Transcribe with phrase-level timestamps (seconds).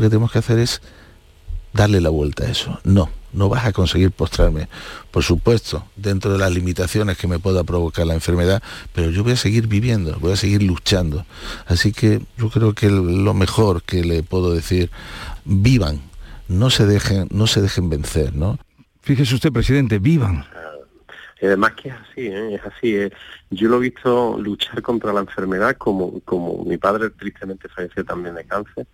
[0.00, 0.80] Lo que tenemos que hacer es
[1.74, 2.80] darle la vuelta a eso.
[2.84, 4.66] No, no vas a conseguir postrarme.
[5.10, 8.62] Por supuesto, dentro de las limitaciones que me pueda provocar la enfermedad,
[8.94, 11.26] pero yo voy a seguir viviendo, voy a seguir luchando.
[11.66, 14.90] Así que yo creo que lo mejor que le puedo decir,
[15.44, 16.00] vivan,
[16.48, 18.58] no se dejen, no se dejen vencer, ¿no?
[19.02, 20.46] Fíjese usted, presidente, vivan.
[21.42, 22.54] Y además que es así, ¿eh?
[22.54, 22.96] es así.
[22.96, 23.12] ¿eh?
[23.50, 28.34] Yo lo he visto luchar contra la enfermedad como, como mi padre tristemente falleció también
[28.34, 28.86] de cáncer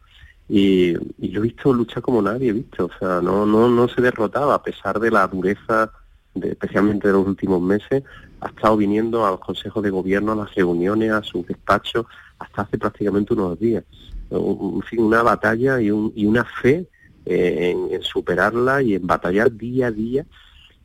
[0.49, 4.01] y, lo he visto luchar como nadie he visto, o sea, no, no, no se
[4.01, 5.91] derrotaba a pesar de la dureza,
[6.35, 8.05] de, especialmente de los últimos meses,
[8.41, 12.07] ha estado viniendo a los consejos de gobierno, a las reuniones, a sus despachos,
[12.39, 13.85] hasta hace prácticamente unos días.
[14.31, 16.89] En fin, una batalla y, un, y una fe
[17.25, 20.27] eh, en, superarla y en batallar día a día.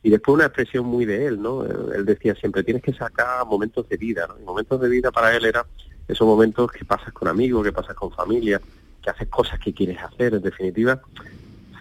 [0.02, 1.64] Y después una expresión muy de él, ¿no?
[1.64, 4.40] Él decía siempre, tienes que sacar momentos de vida, ¿no?
[4.40, 5.64] Y momentos de vida para él era
[6.08, 8.60] esos momentos que pasas con amigos, que pasas con familia,
[9.02, 11.00] que haces cosas que quieres hacer, en definitiva,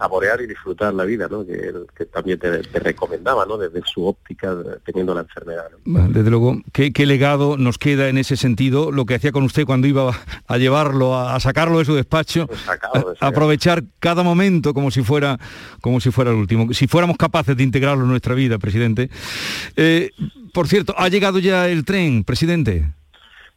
[0.01, 1.45] saborear y disfrutar la vida, ¿no?
[1.45, 3.59] que, también te, recomendaba ¿no?
[3.59, 5.65] desde su óptica teniendo la enfermedad.
[5.85, 8.91] Desde luego, ¿qué, legado nos queda en ese sentido?
[8.91, 10.11] Lo que hacía con usted cuando iba
[10.47, 12.47] a llevarlo, a, sacarlo de su despacho,
[13.19, 15.37] aprovechar cada momento como si fuera
[15.81, 19.11] como si fuera el último, si fuéramos capaces de integrarlo en nuestra vida, presidente.
[19.75, 20.09] Eh,
[20.51, 22.91] por cierto, ¿ha llegado ya el tren, presidente?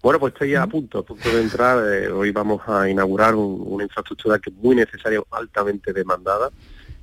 [0.04, 1.82] Bueno, pues estoy a punto, a punto de entrar.
[1.90, 6.50] Eh, hoy vamos a inaugurar una infraestructura que es muy necesaria, altamente demandada,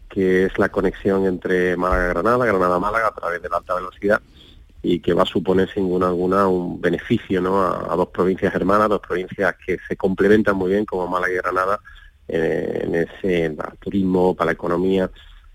[0.08, 4.22] que es la conexión entre Málaga-Granada, Granada-Málaga a través de la alta velocidad
[4.84, 7.64] y que va a suponer sin duda alguna un beneficio ¿no?
[7.64, 11.80] a, dos provincias hermanas, dos provincias que se complementan muy bien como Málaga y Granada
[12.28, 15.10] eh, en ese turismo, para la economía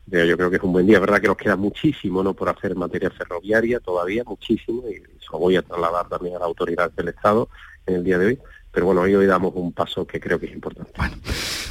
[0.07, 0.97] yo creo que es un buen día.
[0.97, 2.35] Es verdad que nos queda muchísimo ¿no?
[2.35, 6.91] por hacer materia ferroviaria todavía, muchísimo, y eso voy a trasladar también a la autoridad
[6.93, 7.49] del Estado
[7.87, 8.39] en el día de hoy.
[8.77, 10.93] Pero bueno, hoy, hoy damos un paso que creo que es importante.
[10.99, 11.17] Bueno,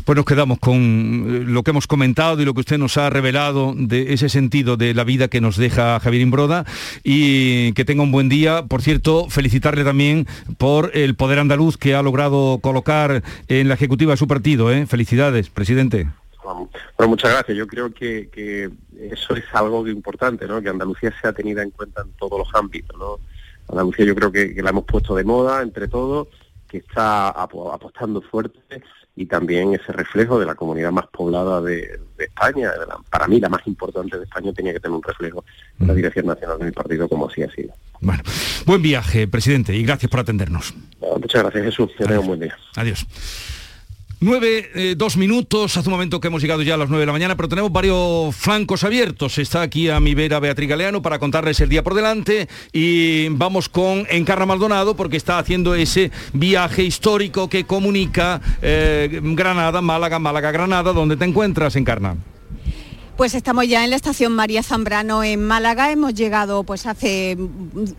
[0.06, 3.12] pues nos quedamos con eh, lo que hemos comentado y lo que usted nos ha
[3.12, 6.66] revelado de ese sentido de la vida que nos deja Javier Imbroda
[7.04, 8.66] y que tenga un buen día.
[8.66, 10.26] Por cierto, felicitarle también
[10.58, 14.72] por el poder andaluz que ha logrado colocar en la ejecutiva de su partido.
[14.72, 14.88] ¿eh?
[14.88, 16.08] Felicidades, presidente.
[16.46, 17.58] Bueno, muchas gracias.
[17.58, 18.70] Yo creo que,
[19.12, 20.62] eso es algo importante, ¿no?
[20.62, 23.20] Que Andalucía sea tenida en cuenta en todos los ámbitos, ¿no?
[23.70, 26.28] Andalucía yo creo que, la hemos puesto de moda entre todos,
[26.68, 28.84] que está apostando fuerte
[29.16, 32.72] y también ese reflejo de la comunidad más poblada de, España,
[33.10, 35.44] para mí la más importante de España, tenía que tener un reflejo
[35.80, 37.74] en la dirección nacional de mi partido como así ha sido.
[38.02, 38.24] Bueno,
[38.66, 40.74] buen viaje, presidente, y gracias por atendernos.
[41.20, 41.92] muchas gracias, Jesús.
[41.98, 42.58] Que tenga un buen día.
[42.76, 43.06] Adiós.
[44.26, 47.06] Nueve, eh, dos minutos, hace un momento que hemos llegado ya a las nueve de
[47.06, 49.38] la mañana, pero tenemos varios flancos abiertos.
[49.38, 53.70] Está aquí a mi vera Beatriz Galeano para contarles el día por delante y vamos
[53.70, 60.50] con Encarna Maldonado porque está haciendo ese viaje histórico que comunica eh, Granada, Málaga, Málaga,
[60.50, 60.92] Granada.
[60.92, 62.16] ¿Dónde te encuentras, Encarna?
[63.18, 65.90] Pues estamos ya en la estación María Zambrano en Málaga.
[65.90, 67.38] Hemos llegado pues hace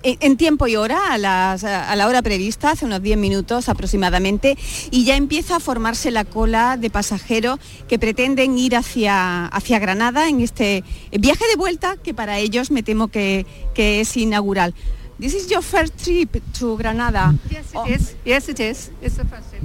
[0.02, 4.58] en tiempo y hora a, la hora prevista, hace unos 10 minutos aproximadamente,
[4.90, 10.28] y ya empieza a formarse la cola de pasajeros que pretenden ir hacia, hacia Granada
[10.28, 14.74] en este viaje de vuelta que para ellos me temo que, que es inaugural.
[15.18, 17.34] This is your first trip to Granada.
[17.48, 18.16] Yes, it is.
[18.26, 18.90] Yes, it is.
[19.00, 19.62] It's the first trip.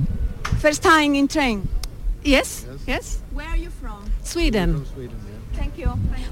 [0.61, 1.67] First time in train.
[2.23, 2.65] Yes.
[2.87, 3.19] Yes.
[3.33, 3.99] Where are you from?
[4.23, 4.85] Sweden.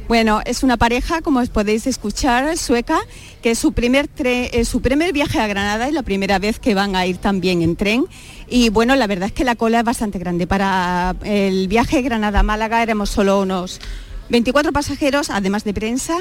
[0.08, 3.00] Bueno, es una pareja, como podéis escuchar, sueca,
[3.42, 6.74] que es su primer, es su primer viaje a Granada y la primera vez que
[6.74, 8.06] van a ir también en tren.
[8.48, 10.48] Y bueno, la verdad es que la cola es bastante grande.
[10.48, 13.80] Para el viaje Granada-Málaga éramos solo unos
[14.30, 16.18] 24 pasajeros, además de prensa,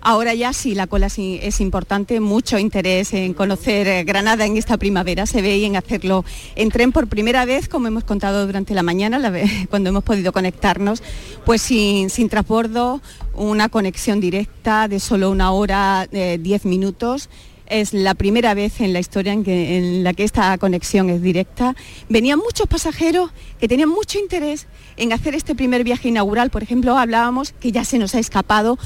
[0.00, 4.76] Ahora ya sí, la cola es importante, mucho interés en conocer eh, Granada en esta
[4.76, 6.24] primavera, se ve y en hacerlo
[6.54, 9.20] en tren por primera vez, como hemos contado durante la mañana,
[9.70, 11.02] cuando hemos podido conectarnos,
[11.44, 13.00] pues sin, sin transbordo,
[13.34, 17.28] una conexión directa de solo una hora, eh, diez minutos
[17.68, 21.74] es la primera vez en la historia en, la que esta conexión es directa.
[22.08, 26.50] Venían muchos pasajeros que tenían mucho interés en hacer este primer viaje inaugural.
[26.50, 28.78] Por ejemplo, hablábamos que ya se nos ha escapado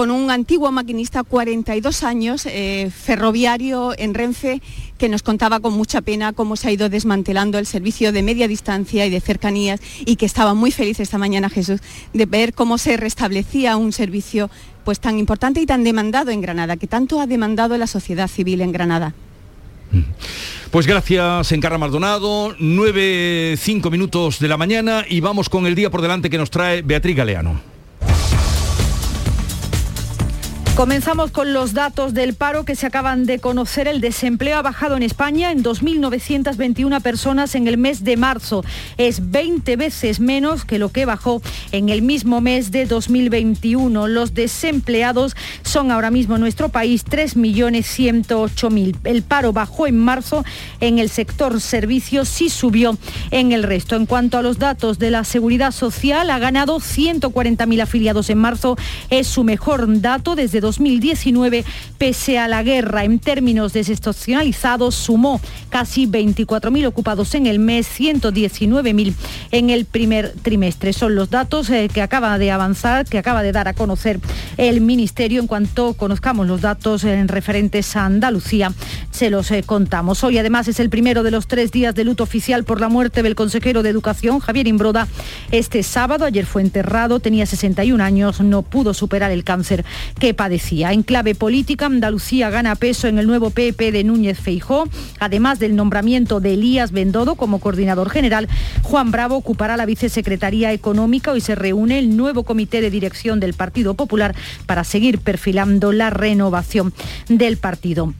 [0.00, 4.62] con un antiguo maquinista, 42 años, eh, ferroviario en Renfe,
[4.96, 8.48] que nos contaba con mucha pena cómo se ha ido desmantelando el servicio de media
[8.48, 11.82] distancia y de cercanías y que estaba muy feliz esta mañana Jesús
[12.14, 14.48] de ver cómo se restablecía un servicio
[14.86, 18.62] pues tan importante y tan demandado en Granada, que tanto ha demandado la sociedad civil
[18.62, 19.12] en Granada.
[20.70, 22.54] Pues gracias, Encarna Maldonado.
[22.58, 26.50] 9, 5 minutos de la mañana y vamos con el día por delante que nos
[26.50, 27.60] trae Beatriz Galeano.
[30.76, 33.86] Comenzamos con los datos del paro que se acaban de conocer.
[33.86, 38.64] El desempleo ha bajado en España en 2.921 personas en el mes de marzo.
[38.96, 44.08] Es 20 veces menos que lo que bajó en el mismo mes de 2021.
[44.08, 48.96] Los desempleados son ahora mismo en nuestro país 3.108.000.
[49.04, 50.44] El paro bajó en marzo
[50.80, 52.96] en el sector servicios y subió
[53.30, 53.96] en el resto.
[53.96, 58.78] En cuanto a los datos de la seguridad social, ha ganado 140.000 afiliados en marzo.
[59.10, 61.64] Es su mejor dato desde 2019,
[61.98, 63.04] pese a la guerra.
[63.04, 69.14] En términos desestacionalizados, sumó casi 24.000 ocupados en el mes, 119.000
[69.50, 70.92] en el primer trimestre.
[70.92, 74.20] Son los datos eh, que acaba de avanzar, que acaba de dar a conocer
[74.56, 75.40] el Ministerio.
[75.40, 78.72] En cuanto conozcamos los datos en referentes a Andalucía,
[79.20, 80.24] se los eh, contamos.
[80.24, 83.22] Hoy además es el primero de los tres días de luto oficial por la muerte
[83.22, 85.08] del consejero de Educación, Javier Imbroda.
[85.50, 89.84] Este sábado, ayer fue enterrado, tenía 61 años, no pudo superar el cáncer
[90.18, 94.88] que padecía en clave política, Andalucía gana peso en el nuevo PP de Núñez Feijó.
[95.18, 98.48] Además del nombramiento de Elías Bendodo como coordinador general,
[98.80, 101.32] Juan Bravo ocupará la vicesecretaría económica.
[101.32, 104.34] Hoy se reúne el nuevo comité de dirección del Partido Popular
[104.64, 106.94] para seguir perfilando la renovación
[107.28, 108.14] del partido.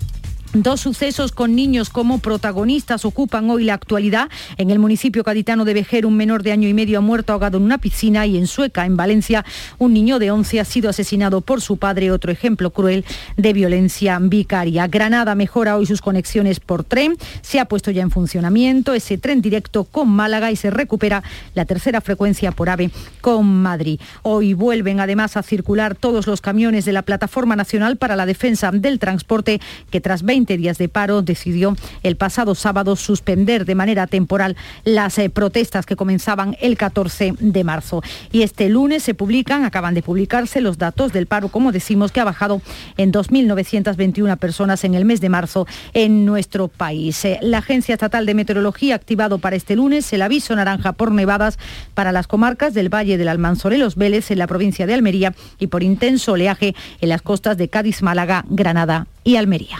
[0.52, 4.28] Dos sucesos con niños como protagonistas ocupan hoy la actualidad.
[4.56, 7.58] En el municipio gaditano de Vejer, un menor de año y medio ha muerto ahogado
[7.58, 9.44] en una piscina y en Sueca, en Valencia,
[9.78, 13.04] un niño de 11 ha sido asesinado por su padre, otro ejemplo cruel
[13.36, 14.88] de violencia vicaria.
[14.88, 19.42] Granada mejora hoy sus conexiones por tren, se ha puesto ya en funcionamiento ese tren
[19.42, 21.22] directo con Málaga y se recupera
[21.54, 24.00] la tercera frecuencia por AVE con Madrid.
[24.22, 28.72] Hoy vuelven además a circular todos los camiones de la Plataforma Nacional para la Defensa
[28.72, 29.60] del Transporte
[29.92, 35.18] que tras 20 días de paro, decidió el pasado sábado suspender de manera temporal las
[35.18, 38.02] eh, protestas que comenzaban el 14 de marzo.
[38.32, 42.20] Y este lunes se publican, acaban de publicarse los datos del paro, como decimos, que
[42.20, 42.62] ha bajado
[42.96, 47.24] en 2.921 personas en el mes de marzo en nuestro país.
[47.24, 51.12] Eh, la Agencia Estatal de Meteorología ha activado para este lunes el aviso naranja por
[51.12, 51.58] nevadas
[51.94, 55.34] para las comarcas del Valle del Almanzor y los Vélez en la provincia de Almería
[55.58, 59.78] y por intenso oleaje en las costas de Cádiz, Málaga, Granada y Almería.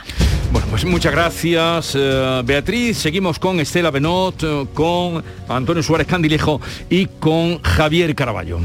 [0.53, 2.99] Bueno, pues muchas gracias, eh, Beatriz.
[2.99, 8.59] Seguimos con Estela Benot, eh, con Antonio Suárez Candilejo y con Javier Caraballo.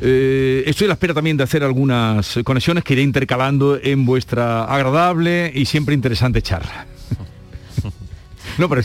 [0.00, 4.64] Eh, estoy a la espera también de hacer algunas conexiones que iré intercalando en vuestra
[4.64, 6.86] agradable y siempre interesante charla.
[8.58, 8.82] No, pero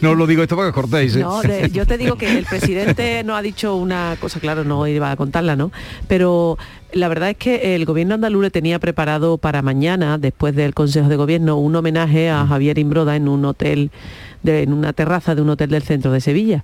[0.00, 1.16] no lo digo esto para que cortéis.
[1.16, 5.10] No, yo te digo que el presidente no ha dicho una cosa, claro, no iba
[5.10, 5.72] a contarla, ¿no?
[6.06, 6.58] Pero
[6.92, 11.08] la verdad es que el gobierno andaluz le tenía preparado para mañana, después del Consejo
[11.08, 13.90] de Gobierno, un homenaje a Javier Imbroda en un hotel,
[14.44, 16.62] en una terraza de un hotel del centro de Sevilla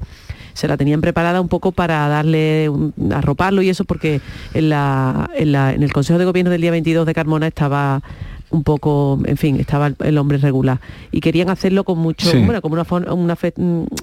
[0.55, 2.71] se la tenían preparada un poco para darle,
[3.13, 4.21] arroparlo y eso, porque
[4.55, 8.03] en, en, el Consejo de Gobierno del día 22 de Carmona estaba
[8.51, 10.81] un poco, en fin, estaba el, hombre regular.
[11.11, 13.37] Y querían hacerlo con mucho, bueno, como una, una,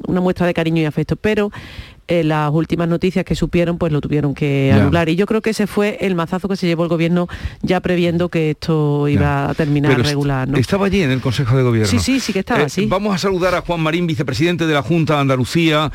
[0.08, 1.52] una, muestra de cariño y afecto, pero
[2.08, 5.08] eh, las últimas noticias que supieron, pues lo tuvieron que anular.
[5.10, 7.28] Y yo creo que ese fue el mazazo que se llevó el gobierno
[7.62, 10.48] ya previendo que esto iba a terminar regular.
[10.48, 10.58] ¿no?
[10.58, 11.90] Estaba allí en el Consejo de Gobierno.
[11.90, 12.84] Sí, sí, sí que estaba, así.
[12.84, 15.92] Eh, vamos a saludar a Juan Marín, vicepresidente de la Junta de Andalucía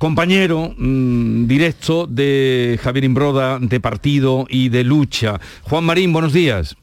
[0.00, 5.38] compañero mm, directo de Javier Imbroda, de partido y de lucha.
[5.64, 6.74] Juan Marín, buenos días.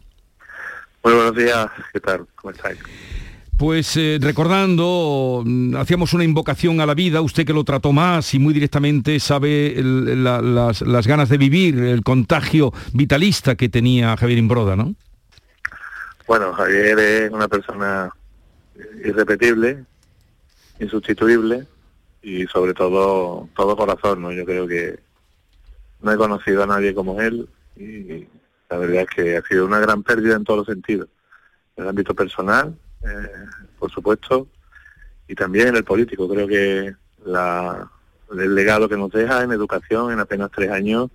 [1.07, 2.27] Muy buenos días, ¿qué tal?
[2.35, 2.77] ¿Cómo estáis?
[3.57, 8.33] Pues eh, recordando, mm, hacíamos una invocación a la vida, usted que lo trató más
[8.33, 14.75] y muy directamente sabe las, ganas de vivir, el contagio vitalista que tenía Javier Imbroda,
[14.75, 14.95] ¿no?
[16.27, 18.09] Bueno, Javier es una persona
[19.05, 19.85] irrepetible,
[20.81, 21.67] insustituible
[22.21, 24.33] y sobre todo todo corazón, ¿no?
[24.33, 24.99] Yo creo que
[26.01, 28.27] no he conocido a nadie como él y
[28.69, 31.07] la verdad es que ha sido una gran pérdida en todos los sentidos,
[31.75, 33.45] en el ámbito personal, eh,
[33.79, 34.47] por supuesto,
[35.27, 36.27] y también en el político.
[36.27, 36.95] Creo que
[37.25, 37.89] la,
[38.31, 41.09] el legado que nos deja en educación en apenas tres años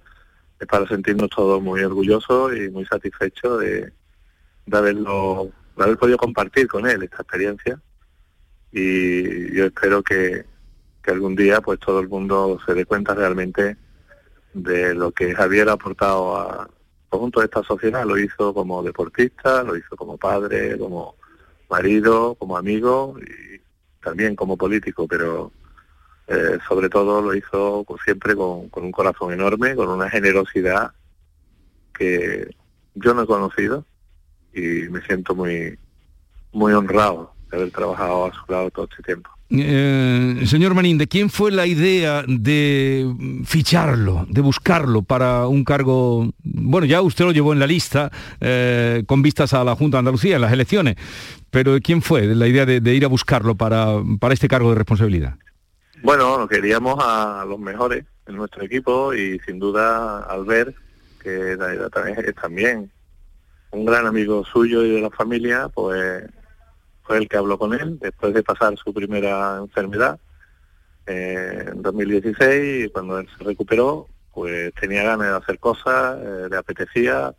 [0.58, 3.92] es para sentirnos todos muy orgullosos y muy satisfechos de,
[4.70, 7.80] haberlo de haber podido compartir con él esta experiencia
[8.70, 10.44] y yo espero que,
[11.02, 13.76] que algún día pues todo el mundo se dé cuenta realmente
[14.54, 16.70] de lo que Javier ha aportado a,
[17.12, 18.06] conjunto de esta sociedad.
[18.06, 21.14] Lo hizo como deportista, lo hizo como padre, como
[21.68, 23.60] marido, como amigo y
[24.02, 25.52] también como político, pero
[26.26, 30.92] eh, sobre todo lo hizo siempre con, con, un corazón enorme, con una generosidad
[31.94, 32.54] que
[32.94, 33.84] yo no he conocido
[34.54, 35.78] y me siento muy
[36.52, 39.30] muy honrado de haber trabajado a su lado todo este tiempo.
[39.54, 43.06] Eh, señor Manín, ¿de quién fue la idea de
[43.44, 46.30] ficharlo, de buscarlo para un cargo?
[46.42, 50.00] Bueno, ya usted lo llevó en la lista eh, con vistas a la Junta de
[50.00, 50.96] Andalucía, en las elecciones,
[51.50, 54.76] pero ¿quién fue la idea de, de ir a buscarlo para, para este cargo de
[54.76, 55.34] responsabilidad?
[56.02, 60.74] Bueno, queríamos a los mejores en nuestro equipo y sin duda Albert,
[61.22, 62.90] que era- era también- es también
[63.70, 66.24] un gran amigo suyo y de la familia, pues
[67.02, 70.18] fue el que habló con él después de pasar su primera enfermedad
[71.06, 76.46] eh, en 2016 y cuando él se recuperó, pues tenía ganas de hacer cosas, eh,
[76.50, 77.34] le apetecía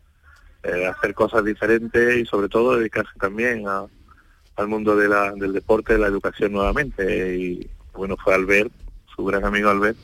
[0.63, 3.86] eh, hacer cosas diferentes y sobre todo dedicarse también a-
[4.55, 7.36] al mundo de la- del deporte, de la educación nuevamente.
[7.38, 8.72] Y bueno, fue Albert,
[9.13, 9.98] su gran amigo Albert,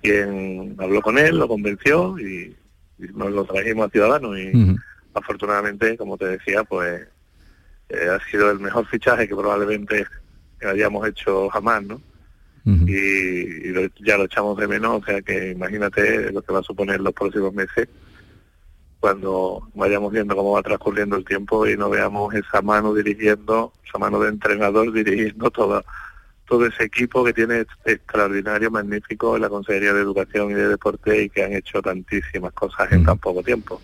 [0.00, 2.56] quien habló con él, lo convenció y,
[2.98, 4.38] y nos lo trajimos a Ciudadanos.
[4.38, 4.50] Y
[5.14, 7.06] afortunadamente, como te decía, pues
[7.92, 10.06] eh, ha sido el mejor fichaje que probablemente
[10.62, 12.00] hayamos hecho jamás, ¿no?
[12.88, 16.60] Y, y lo- ya lo echamos de menos, o sea que imagínate lo que va
[16.60, 17.88] a suponer los próximos meses
[19.00, 23.98] cuando vayamos viendo cómo va transcurriendo el tiempo y no veamos esa mano dirigiendo, esa
[23.98, 25.82] mano de entrenador dirigiendo toda,
[26.46, 31.24] todo ese equipo que tiene extraordinario, magnífico en la Consejería de Educación y de Deporte
[31.24, 33.80] y que han hecho tantísimas cosas en tan poco tiempo.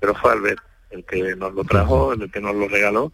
[0.00, 3.12] Pero fue Albert el que nos lo trajo, el que nos lo regaló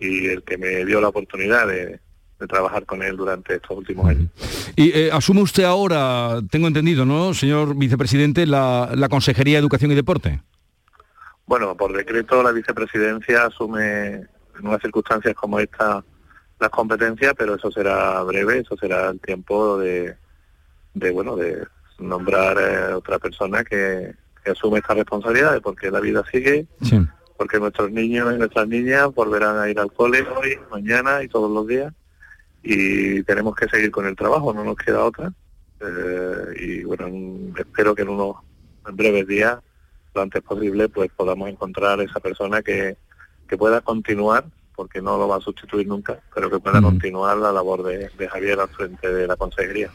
[0.00, 2.00] y el que me dio la oportunidad de,
[2.40, 4.30] de trabajar con él durante estos últimos años.
[4.74, 9.92] Y eh, asume usted ahora, tengo entendido, ¿no, señor vicepresidente, la, la Consejería de Educación
[9.92, 10.40] y Deporte?
[11.46, 16.02] Bueno, por decreto la vicepresidencia asume en unas circunstancias como esta
[16.58, 20.14] las competencias, pero eso será breve, eso será el tiempo de,
[20.94, 21.66] de bueno, de
[21.98, 24.14] nombrar eh, otra persona que,
[24.44, 27.00] que asume estas responsabilidades, porque la vida sigue, Sí.
[27.40, 31.50] Porque nuestros niños y nuestras niñas volverán a ir al cole hoy, mañana y todos
[31.50, 31.90] los días,
[32.62, 35.32] y tenemos que seguir con el trabajo, no nos queda otra.
[35.80, 38.36] Eh, y bueno, en- espero que en unos
[38.86, 39.58] en breves días,
[40.14, 42.98] lo antes posible, pues podamos encontrar esa persona que,
[43.48, 44.44] que pueda continuar,
[44.76, 48.28] porque no lo va a sustituir nunca, pero que pueda continuar la labor de, de
[48.28, 49.90] Javier al frente de la consejería.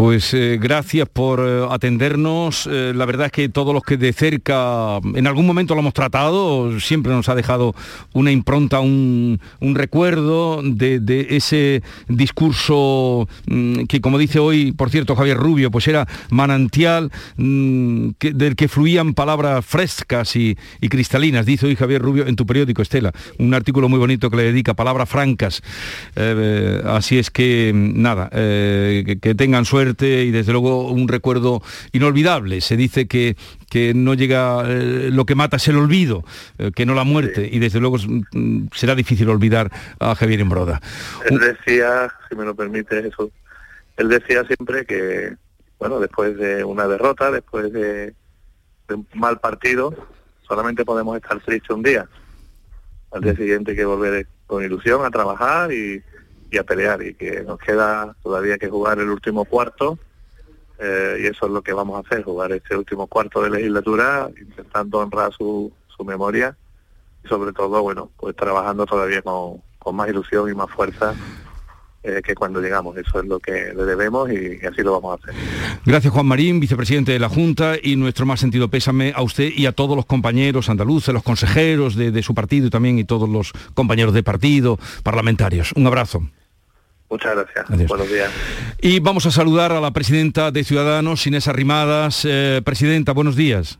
[0.00, 2.66] Pues eh, gracias por eh, atendernos.
[2.72, 5.92] Eh, la verdad es que todos los que de cerca en algún momento lo hemos
[5.92, 7.74] tratado, siempre nos ha dejado
[8.14, 14.88] una impronta, un, un recuerdo de, de ese discurso mm, que, como dice hoy, por
[14.88, 21.44] cierto, Javier Rubio, pues era manantial mm, del que fluían palabras frescas y, y cristalinas.
[21.44, 24.72] Dice hoy Javier Rubio en tu periódico, Estela, un artículo muy bonito que le dedica
[24.72, 25.60] palabras francas.
[26.86, 32.60] Así es que, mm, nada, que tengan suerte y desde luego un recuerdo inolvidable.
[32.60, 33.36] Se dice que,
[33.70, 36.24] que no llega, eh, lo que mata es el olvido,
[36.58, 40.80] eh, que no la muerte, y desde luego mm, será difícil olvidar a Javier Embroda.
[41.28, 43.30] Él decía, si me lo permite eso,
[43.96, 45.34] él decía siempre que,
[45.78, 48.14] bueno, después de una derrota, después de,
[48.88, 49.94] de un mal partido,
[50.46, 52.08] solamente podemos estar tristes un día.
[53.12, 56.02] Al día siguiente hay que volver con ilusión a trabajar y,
[56.50, 59.98] y a pelear y que nos queda todavía que jugar el último cuarto
[60.78, 64.30] eh, y eso es lo que vamos a hacer, jugar este último cuarto de legislatura
[64.40, 66.56] intentando honrar su, su memoria
[67.22, 71.14] y sobre todo, bueno, pues trabajando todavía con, con más ilusión y más fuerza
[72.02, 72.96] eh, que cuando llegamos.
[72.96, 75.34] Eso es lo que le debemos y, y así lo vamos a hacer.
[75.84, 79.66] Gracias Juan Marín, vicepresidente de la Junta, y nuestro más sentido pésame a usted y
[79.66, 84.14] a todos los compañeros andaluces, los consejeros de, su partido también y todos los compañeros
[84.14, 85.72] de partido, parlamentarios.
[85.76, 86.22] Un abrazo.
[87.10, 87.70] Muchas gracias.
[87.70, 87.88] Adiós.
[87.88, 88.30] Buenos días.
[88.80, 92.24] Y vamos a saludar a la presidenta de Ciudadanos, Inés Arrimadas.
[92.24, 93.78] Eh, presidenta, buenos días.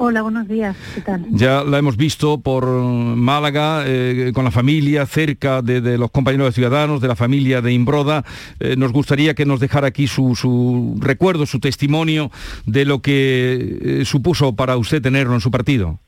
[0.00, 0.76] Hola, buenos días.
[0.94, 1.26] ¿Qué tal?
[1.30, 6.46] Ya la hemos visto por Málaga, eh, con la familia, cerca de, de los compañeros
[6.46, 8.24] de Ciudadanos, de la familia de Imbroda.
[8.60, 12.30] Eh, nos gustaría que nos dejara aquí su, su recuerdo, su testimonio
[12.64, 15.98] de lo que eh, supuso para usted tenerlo en su partido.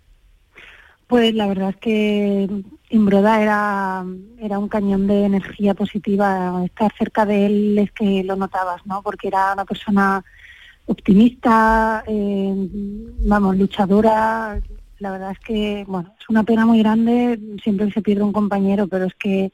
[1.11, 2.49] Pues la verdad es que
[2.88, 4.05] Imbroda era,
[4.38, 6.62] era un cañón de energía positiva.
[6.64, 9.02] Estar cerca de él es que lo notabas, ¿no?
[9.02, 10.25] Porque era una persona
[10.87, 12.55] optimista, eh,
[13.26, 14.61] vamos, luchadora.
[15.00, 18.87] La verdad es que, bueno, es una pena muy grande, siempre se pierde un compañero,
[18.87, 19.50] pero es que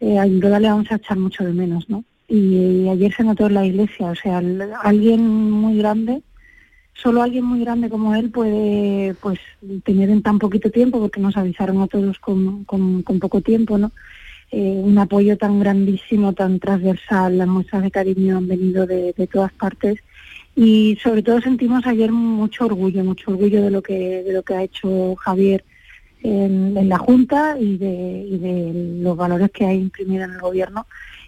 [0.00, 2.04] eh, a Imbroda le vamos a echar mucho de menos, ¿no?
[2.28, 4.42] Y, ayer se notó en la iglesia, o sea,
[4.82, 6.22] alguien muy grande,
[6.94, 9.38] solo alguien muy grande como él puede pues
[9.84, 13.92] tener en tan poquito tiempo, porque nos avisaron a todos con, con, poco tiempo, ¿no?
[14.50, 19.26] Eh, un apoyo tan grandísimo, tan transversal, las muestras de cariño han venido de, de
[19.26, 19.98] todas partes
[20.54, 24.54] y sobre todo sentimos ayer mucho orgullo, mucho orgullo de lo que de lo que
[24.54, 25.64] ha hecho Javier
[26.22, 30.40] en, en la Junta y de, y de los valores que hay imprimidos en el
[30.40, 30.86] gobierno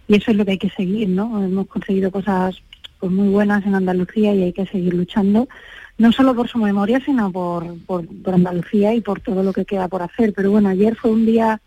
[0.09, 1.43] y eso es lo que hay que seguir, ¿no?
[1.43, 2.63] Hemos conseguido cosas
[3.01, 5.49] pues, muy buenas en Andalucía y hay que seguir luchando,
[5.99, 9.89] no solo por su memoria, sino por, por, Andalucía y por todo lo que queda
[9.89, 10.33] por hacer.
[10.35, 11.61] Pero bueno, ayer fue un día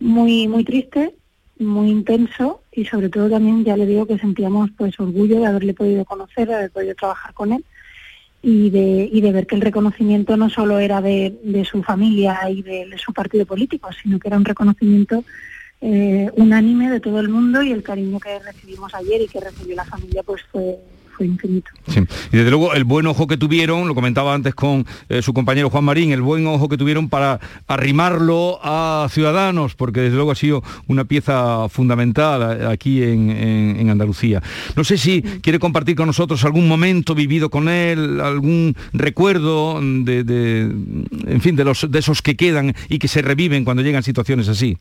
[0.00, 1.14] muy, muy triste,
[1.58, 5.74] muy intenso y sobre todo también ya le digo que sentíamos pues orgullo de haberle
[5.74, 7.64] podido conocer, de haber podido trabajar con él
[8.42, 12.40] y de, y de ver que el reconocimiento no solo era de, de su familia
[12.50, 15.24] y de su partido político, sino que era un reconocimiento
[15.82, 19.74] eh, unánime de todo el mundo y el cariño que recibimos ayer y que recibió
[19.76, 20.76] la familia pues fue,
[21.16, 21.70] fue infinito.
[21.88, 22.00] Sí.
[22.32, 25.68] Y desde luego el buen ojo que tuvieron, lo comentaba antes con eh, su compañero
[25.70, 30.34] Juan Marín, el buen ojo que tuvieron para arrimarlo a Ciudadanos, porque desde luego ha
[30.36, 34.40] sido una pieza fundamental aquí en, en- en Andalucía.
[34.76, 40.22] No sé si quiere compartir con nosotros algún momento vivido con él, algún recuerdo de,
[40.24, 40.60] de,
[41.26, 44.48] en fin, de, los, de esos que quedan y que se reviven cuando llegan situaciones
[44.48, 44.78] así.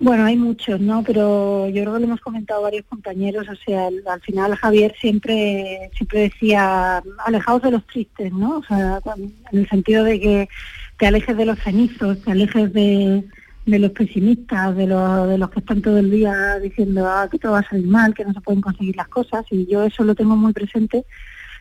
[0.00, 1.02] Bueno, hay muchos, ¿no?
[1.04, 4.94] Pero yo creo que lo hemos comentado varios compañeros, o sea, al, al final Javier
[4.98, 8.58] siempre siempre decía, alejaos de los tristes, ¿no?
[8.58, 8.98] O sea,
[9.52, 10.48] en el sentido de que
[10.98, 13.24] te alejes de los cenizos, te alejes de,
[13.66, 17.38] de los pesimistas, de los, de los que están todo el día diciendo ah, que
[17.38, 20.02] todo va a salir mal, que no se pueden conseguir las cosas, y yo eso
[20.04, 21.04] lo tengo muy presente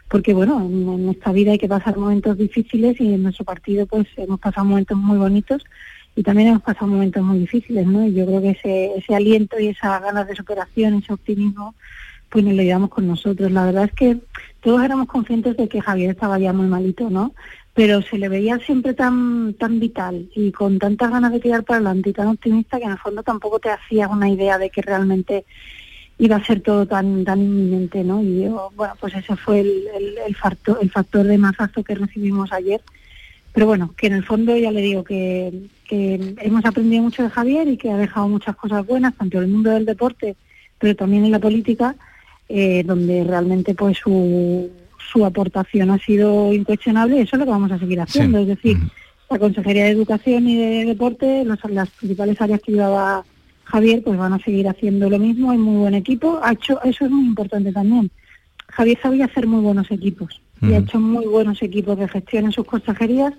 [0.09, 3.85] porque bueno, en, en esta vida hay que pasar momentos difíciles y en nuestro partido
[3.85, 5.63] pues hemos pasado momentos muy bonitos
[6.19, 8.05] y también hemos pasado momentos muy difíciles, ¿no?
[8.05, 11.75] Y yo creo que ese, ese aliento y esas ganas de superación, ese optimismo,
[12.27, 13.49] pues nos lo llevamos con nosotros.
[13.53, 14.17] La verdad es que
[14.59, 17.33] todos éramos conscientes de que Javier estaba ya muy malito, ¿no?
[17.73, 21.77] Pero se le veía siempre tan, tan vital y con tantas ganas de tirar para
[21.77, 24.81] adelante y tan optimista que en el fondo tampoco te hacías una idea de que
[24.81, 25.45] realmente
[26.17, 28.21] iba a ser todo tan tan inminente, ¿no?
[28.21, 32.51] Y yo, bueno, pues ese fue el, el, factor, el factor de mazazo que recibimos
[32.51, 32.81] ayer.
[33.53, 37.29] Pero bueno, que en el fondo ya le digo que, que hemos aprendido mucho de
[37.31, 40.35] Javier y que ha dejado muchas cosas buenas, tanto en el mundo del deporte,
[40.77, 41.95] pero también en la política,
[42.47, 44.69] eh, donde realmente pues su,
[45.11, 48.37] su aportación ha sido incuestionable y eso es lo que vamos a seguir haciendo.
[48.37, 48.43] Sí.
[48.43, 48.77] Es decir,
[49.31, 53.23] la Consejería de Educación y de Deporte, los- las principales áreas que llevaba
[53.63, 56.39] Javier, pues van a seguir haciendo lo mismo, hay muy buen equipo.
[56.43, 58.09] Ha hecho, eso es muy importante también.
[58.67, 62.51] Javier sabía hacer muy buenos equipos y ha hecho muy buenos equipos de gestión en
[62.51, 63.33] sus consejerías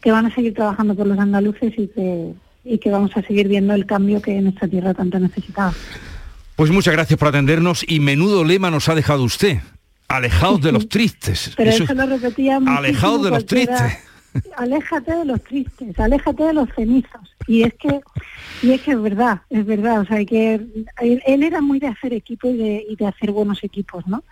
[0.00, 2.32] que van a seguir trabajando por los andaluces y que,
[2.64, 5.72] y que vamos a seguir viendo el cambio que nuestra tierra tanto necesitaba.
[6.56, 9.58] Pues muchas gracias por atendernos y menudo lema nos ha dejado usted.
[10.08, 11.52] Alejaos de los tristes.
[11.56, 13.98] Pero eso, Eso- lo repetía Alejaos de los tristes.
[14.56, 17.34] Aléjate de los tristes, aléjate de los cenizos.
[17.46, 18.00] Y es que
[18.62, 20.00] y es que es verdad, es verdad.
[20.00, 23.30] O sea, que él, él era muy de hacer equipo y de, y de hacer
[23.32, 24.22] buenos equipos, ¿no?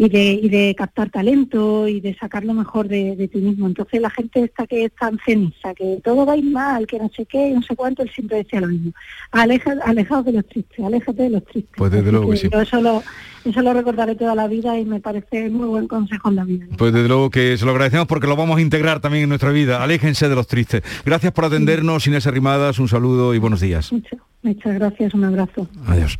[0.00, 3.66] Y de, y de captar talento y de sacar lo mejor de, de ti mismo.
[3.66, 7.00] Entonces la gente esta que es tan ceniza, que todo va a ir mal, que
[7.00, 8.92] no sé qué, no sé cuánto, él siempre decía lo mismo.
[9.32, 11.74] Aleja, alejaos de los tristes, aléjate de los tristes.
[11.76, 12.48] Pues desde Así luego que sí.
[12.50, 13.02] Yo eso lo,
[13.44, 16.66] eso lo recordaré toda la vida y me parece muy buen consejo en la vida.
[16.76, 19.50] Pues desde luego que se lo agradecemos porque lo vamos a integrar también en nuestra
[19.50, 19.82] vida.
[19.82, 20.82] Aléjense de los tristes.
[21.04, 23.92] Gracias por atendernos, Inés Arrimadas, un saludo y buenos días.
[23.92, 25.68] Muchas, muchas gracias, un abrazo.
[25.86, 26.18] Adiós.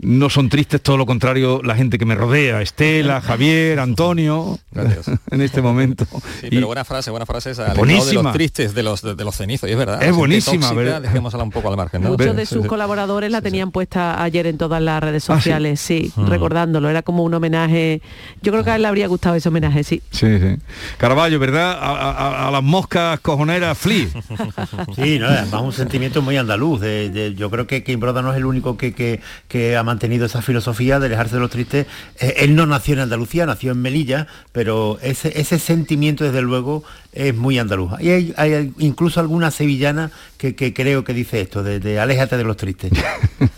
[0.00, 5.10] No son tristes, todo lo contrario, la gente que me rodea, Estela, Javier, Antonio, Gracias.
[5.32, 6.06] en este momento.
[6.40, 7.74] Sí, Y- pero buena frase, buena frase esa.
[7.74, 8.20] Buenísima.
[8.20, 10.00] de los tristes, de los, de, de los cenizos, y es verdad.
[10.00, 11.02] Es buenísima, tóxica, ¿verdad?
[11.02, 12.10] Dejémosla un poco al margen, ¿no?
[12.10, 12.68] Muchos de sus sí.
[12.68, 15.40] colaboradores la tenían puesta ayer en todas las redes Ah, ¿sí?
[15.40, 16.26] sociales, sí, Mm.
[16.28, 16.88] recordándolo.
[16.88, 18.00] Era como un homenaje.
[18.40, 20.00] Yo creo que a él le habría gustado ese homenaje, sí.
[20.12, 20.56] Sí, sí.
[20.98, 21.72] Carballo, ¿verdad?
[21.72, 24.06] A, a- a las moscas cojoneras, flea.
[24.94, 26.80] Sí, no, además un sentimiento muy andaluz.
[26.80, 29.82] de- de- yo creo que, que Imbroda no es el único que, que- que ha
[29.88, 31.86] mantenido esa filosofía de alejarse de los tristes.
[32.20, 36.84] Eh, él no nació en Andalucía, nació en Melilla, pero ese, ese sentimiento, desde luego,
[37.12, 37.92] es muy andaluz.
[38.00, 42.36] Y hay, hay incluso alguna sevillana que, que creo que dice esto, de, de aléjate
[42.36, 42.92] de los tristes.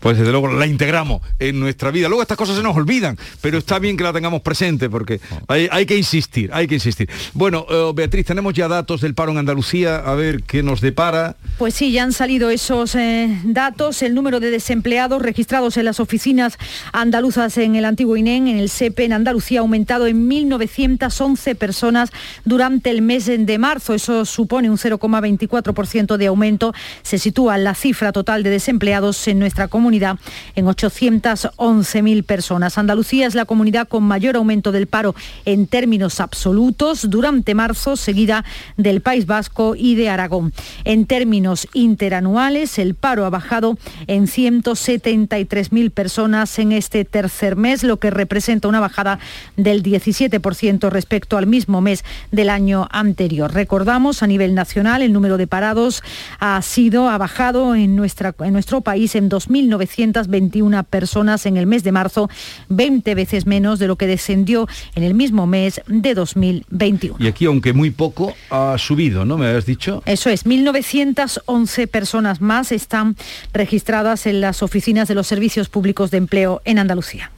[0.00, 2.08] Pues desde luego la integramos en nuestra vida.
[2.08, 5.68] Luego estas cosas se nos olvidan, pero está bien que la tengamos presente porque hay,
[5.72, 7.10] hay que insistir, hay que insistir.
[7.34, 11.36] Bueno, eh, Beatriz, tenemos ya datos del paro en Andalucía, a ver qué nos depara.
[11.58, 14.02] Pues sí, ya han salido esos eh, datos.
[14.02, 16.58] El número de desempleados registrados en las oficinas
[16.92, 22.10] andaluzas en el antiguo INEN, en el SEPE, en Andalucía, ha aumentado en 1.911 personas
[22.44, 23.94] durante el mes de marzo.
[23.94, 26.74] Eso supone un 0,24% de aumento.
[27.02, 30.18] Se sitúa la cifra total de desempleados en nuestra comunidad
[30.54, 32.76] en 811.000 personas.
[32.76, 35.14] Andalucía es la comunidad con mayor aumento del paro
[35.46, 38.44] en términos absolutos durante marzo, seguida
[38.76, 40.52] del País Vasco y de Aragón.
[40.84, 47.98] En términos interanuales, el paro ha bajado en 173.000 personas en este tercer mes, lo
[47.98, 49.18] que representa una bajada
[49.56, 53.52] del 17% respecto al mismo mes del año anterior.
[53.52, 56.02] Recordamos, a nivel nacional, el número de parados
[56.38, 61.84] ha sido, ha bajado en, nuestra, en nuestro país en 2.921 personas en el mes
[61.84, 62.28] de marzo,
[62.68, 67.16] 20 veces menos de lo que descendió en el mismo mes de 2021.
[67.18, 69.38] Y aquí, aunque muy poco, ha subido, ¿no?
[69.38, 70.02] ¿Me habías dicho?
[70.06, 73.16] Eso es, 1.911 personas más están
[73.52, 77.30] registradas en las oficinas de los servicios públicos de empleo en Andalucía.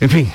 [0.00, 0.30] En fin,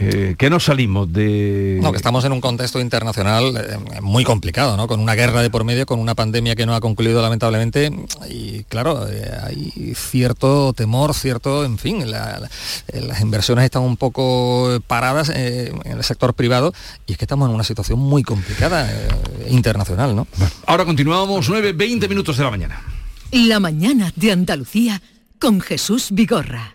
[0.00, 1.78] eh, que no salimos de...
[1.82, 4.88] No, que estamos en un contexto internacional eh, muy complicado, ¿no?
[4.88, 7.90] Con una guerra de por medio, con una pandemia que no ha concluido lamentablemente
[8.28, 12.50] y claro, eh, hay cierto temor, cierto, en fin, la- la-
[13.00, 16.72] las inversiones están un poco paradas en el sector privado
[17.06, 18.90] y es que estamos en una situación muy complicada
[19.48, 20.26] internacional, ¿no?
[20.66, 22.80] Ahora continuamos 9, 20 minutos de la mañana.
[23.32, 25.00] La mañana de Andalucía
[25.38, 26.74] con Jesús Vigorra.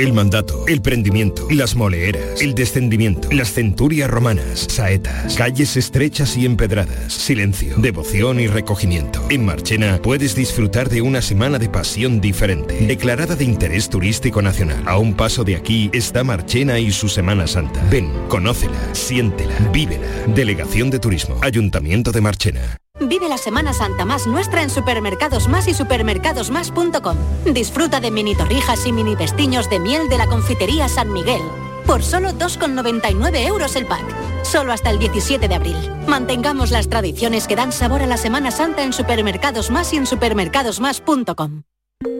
[0.00, 6.46] El mandato, el prendimiento, las moleeras, el descendimiento, las centurias romanas, saetas, calles estrechas y
[6.46, 9.22] empedradas, silencio, devoción y recogimiento.
[9.28, 14.82] En Marchena puedes disfrutar de una semana de pasión diferente, declarada de interés turístico nacional.
[14.86, 17.86] A un paso de aquí está Marchena y su Semana Santa.
[17.90, 20.06] Ven, conócela, siéntela, vívela.
[20.34, 22.78] Delegación de Turismo, Ayuntamiento de Marchena.
[23.00, 27.16] Vive la Semana Santa más nuestra en Supermercados Más y supermercadosmás.com.
[27.52, 31.40] Disfruta de mini torrijas y mini pestiños de miel de la confitería San Miguel.
[31.86, 34.04] Por solo 2,99 euros el pack.
[34.44, 35.76] Solo hasta el 17 de abril.
[36.06, 40.06] Mantengamos las tradiciones que dan sabor a la Semana Santa en Supermercados Más y en
[40.06, 41.62] supermercadosmás.com.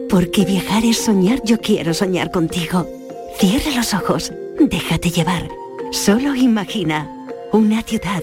[0.08, 2.86] Porque viajar es soñar, yo quiero soñar contigo.
[3.38, 5.48] Cierra los ojos, déjate llevar.
[5.92, 7.08] Solo imagina
[7.52, 8.22] una ciudad,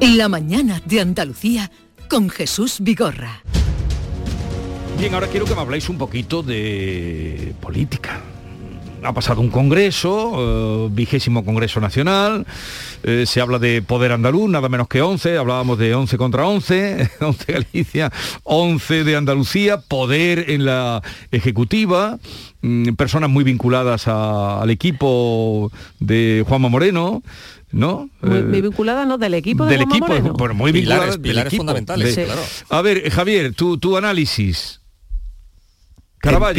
[0.00, 1.72] La mañana de Andalucía
[2.08, 3.42] con Jesús Vigorra.
[4.96, 8.20] Bien, ahora quiero que me habléis un poquito de política.
[9.02, 12.44] Ha pasado un congreso, eh, vigésimo congreso nacional,
[13.04, 17.08] eh, se habla de poder andaluz, nada menos que 11, hablábamos de 11 contra 11,
[17.20, 22.18] 11 Galicia, 11 de Andalucía, poder en la ejecutiva,
[22.60, 27.22] mm, personas muy vinculadas a- al equipo de Juanma Moreno,
[27.70, 28.10] ¿no?
[28.20, 29.16] Muy, Eh, muy vinculada, ¿no?
[29.16, 30.32] Del equipo de del Juanma equipo, Moreno.
[30.36, 32.42] bueno, muy Pilares- vinculadas del pilares equipo, fundamentales, de- sí, claro.
[32.70, 34.77] A ver, Javier, tu, tu análisis.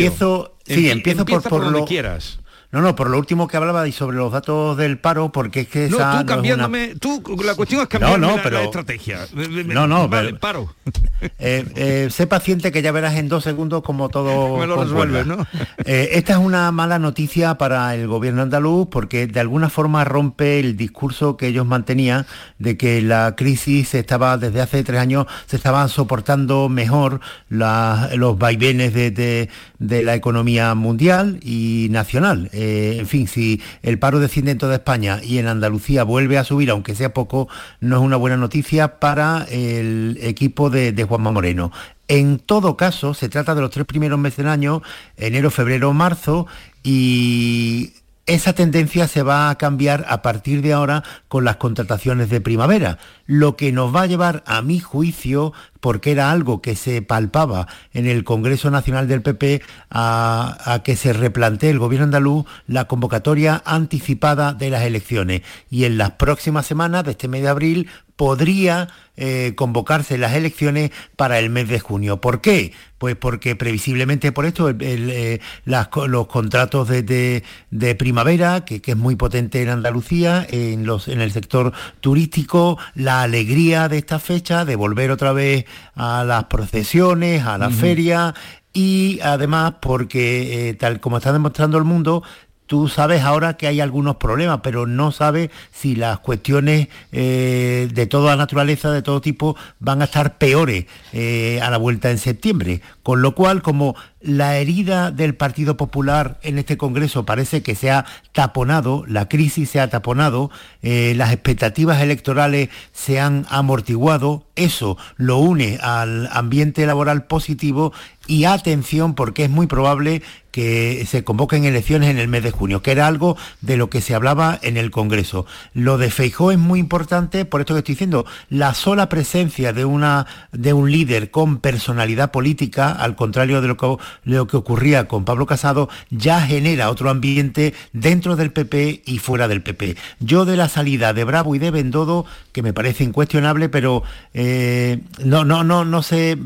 [0.05, 2.39] Empiezo, sí, Empie- empiezo por, por lo, quieras.
[2.71, 5.67] No, no, por lo último que hablaba y sobre los datos del paro, porque es
[5.69, 8.43] que No, esa tú no es cambiándome, tú, la cuestión es cambiar No, no, la,
[8.43, 9.19] pero- la estrategia.
[9.65, 10.75] No, no, vale, pero- paro.
[11.37, 15.25] Eh, eh, sé paciente que ya verás en dos segundos como todo Me lo resuelves,
[15.25, 15.45] ¿no?
[15.85, 20.59] Eh, esta es una mala noticia para el gobierno andaluz porque de alguna forma rompe
[20.59, 22.25] el discurso que ellos mantenían
[22.57, 28.37] de que la crisis estaba desde hace tres años se estaban soportando mejor la- los
[28.37, 32.49] vaivenes de, de- de la economía mundial y nacional.
[32.61, 36.43] Eh, en fin, si el paro desciende en toda España y en Andalucía vuelve a
[36.43, 37.47] subir, aunque sea poco,
[37.79, 41.71] no es una buena noticia para el equipo de, de Juanma Moreno.
[42.09, 44.81] En todo caso, se trata de los tres primeros meses del año,
[45.15, 46.47] enero, febrero, marzo,
[46.83, 47.93] y
[48.29, 52.99] esa tendencia se va a cambiar a partir de ahora con las contrataciones de primavera,
[53.25, 57.67] lo que nos va a llevar, a mi juicio, porque era algo que se palpaba
[57.91, 63.63] en el Congreso Nacional del PP, a, que se replantee el gobierno andaluz la convocatoria
[63.65, 65.41] anticipada de las elecciones.
[65.71, 70.91] Y en las próximas semanas de este mes de abril podría eh, convocarse las elecciones
[71.15, 72.19] para el mes de junio.
[72.19, 72.73] ¿Por qué?
[72.97, 78.65] Pues porque previsiblemente por esto el- el, eh, las los contratos de, de- de primavera,
[78.65, 83.87] que, que es muy potente en Andalucía, en, los, en el sector turístico, la alegría
[83.87, 85.63] de esta fecha, de volver otra vez
[85.95, 88.33] a las procesiones, a la feria,
[88.73, 92.21] y además porque, eh, tal como está demostrando el mundo,
[92.69, 98.05] Tú sabes ahora que hay algunos problemas, pero no sabes si las cuestiones eh, de
[98.05, 102.83] toda naturaleza, de todo tipo, van a estar peores eh, a la vuelta en septiembre.
[103.01, 107.89] Con lo cual, como la herida del Partido Popular en este Congreso parece que se
[107.89, 110.51] ha taponado, la crisis se ha taponado,
[110.83, 117.93] eh, las expectativas electorales se han amortiguado, eso lo une al ambiente laboral positivo
[118.27, 122.81] y atención porque es muy probable que se convoquen elecciones en el mes de junio,
[122.81, 125.45] que era algo de lo que se hablaba en el Congreso.
[125.73, 129.85] Lo de Feijó es muy importante, por esto que estoy diciendo, la sola presencia de,
[129.85, 135.07] una, de un líder con personalidad política, al contrario de lo, que, lo que ocurría
[135.07, 139.95] con Pablo Casado, ya genera otro ambiente dentro del PP y fuera del PP.
[140.19, 145.01] Yo de la salida de Bravo y de Bendodo, que me parece incuestionable, pero eh,
[145.23, 146.37] no, no, no, no sé,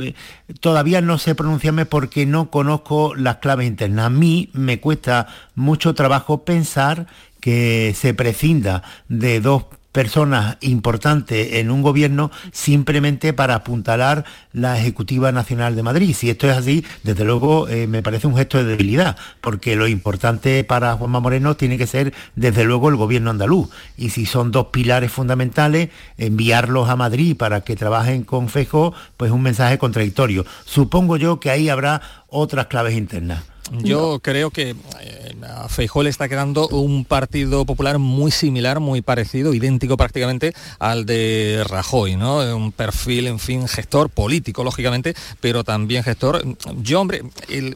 [0.59, 3.92] todavía no sé pronunciarme porque no conozco las claves internas.
[3.99, 7.08] A mí me cuesta mucho trabajo pensar
[7.39, 15.32] que se prescinda de dos personas importantes en un gobierno simplemente para apuntalar la Ejecutiva
[15.32, 16.15] Nacional de Madrid.
[16.15, 19.88] Si esto es así, desde luego eh, me parece un gesto de debilidad, porque lo
[19.88, 23.69] importante para Juanma Moreno tiene que ser desde luego el gobierno andaluz.
[23.95, 29.32] Y si son dos pilares fundamentales, enviarlos a Madrid para que trabajen con Fejo, pues
[29.32, 30.43] un mensaje contradictorio.
[30.65, 33.52] Supongo yo que ahí habrá otras claves internas.
[33.71, 34.71] Yo creo que
[35.02, 35.67] eh, a
[36.04, 42.15] le está quedando un partido popular muy similar, muy parecido, idéntico prácticamente al de Rajoy,
[42.15, 42.39] ¿no?
[42.56, 46.43] Un perfil, en fin, gestor político, lógicamente, pero también gestor.
[46.82, 47.76] Yo, hombre, el-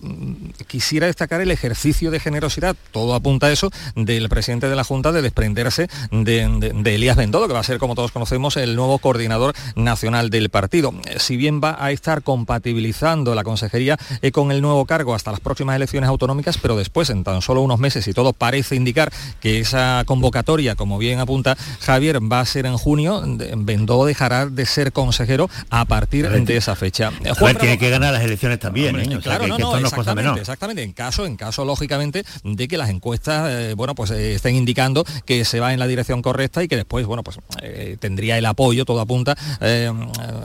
[0.68, 5.12] quisiera destacar el ejercicio de generosidad, todo apunta a eso, del presidente de la Junta
[5.12, 8.76] de desprenderse de, de- de Elías Bendodo, que va a ser, como todos conocemos, el
[8.76, 10.94] nuevo coordinador nacional del partido.
[11.18, 15.40] Si bien va a estar compatibilizando la consejería eh, con el nuevo cargo hasta las
[15.40, 19.60] próximas elecciones autonómicas, pero después, en tan solo unos meses, y todo parece indicar que
[19.60, 23.24] esa convocatoria, como bien apunta Javier, va a ser en junio,
[23.58, 27.12] Bendodo dejará de ser consejero a partir de esa fecha.
[27.24, 29.18] Eh, A tiene Bravo- que ganar las elecciones también, Hombre, ¿eh?
[29.18, 30.12] O sea, claro, que, no, que no, esto no es cosa
[30.42, 30.84] exactamente.
[30.84, 35.06] En caso, en caso, lógicamente, de que las encuestas, eh, bueno, pues eh, estén indicando
[35.26, 38.46] que se va en la dirección correcta y que después, bueno, pues eh, tendría el
[38.46, 39.92] apoyo, todo apunta, eh,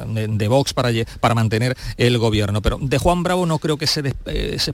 [0.08, 0.90] de, de Vox para,
[1.20, 2.60] para mantener el gobierno.
[2.62, 4.72] Pero de Juan Bravo no creo que se, des- eh, se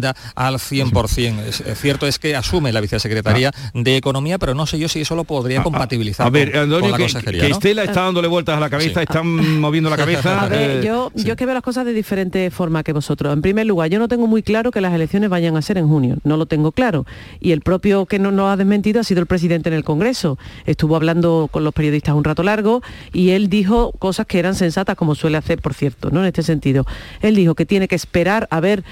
[0.00, 1.40] prescinda al 100%.
[1.46, 5.00] Es, es cierto es que asume la vicesecretaría de Economía, pero no sé yo si
[5.00, 7.42] eso lo podría compatibilizar A ver, con, Antonio, con la que, consejería.
[7.42, 7.54] que ¿no?
[7.56, 9.04] Estela está dándole vueltas a la cabeza, Sí.
[9.08, 10.40] están moviendo la cabeza.
[10.42, 13.32] A ver, eh, yo, yo que veo las cosas de diferente forma que vosotros.
[13.32, 15.88] En primer lugar, yo no tengo muy claro que las elecciones vayan a ser en
[15.88, 16.16] junio.
[16.24, 17.06] No lo tengo claro.
[17.40, 20.38] Y el propio que no nos ha desmentido ha sido el presidente en el Congreso.
[20.66, 22.82] Estuvo hablando con los periodistas un rato largo
[23.12, 26.20] y él dijo cosas que eran sensatas, como suele hacer, por cierto, ¿no?
[26.20, 26.86] En este sentido.
[27.20, 28.84] Él dijo que tiene que esperar a ver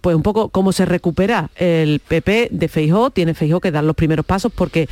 [0.00, 3.94] pues un poco cómo se recupera el PP de Feijó, tiene Feijó que dar los
[3.94, 4.88] primeros pasos porque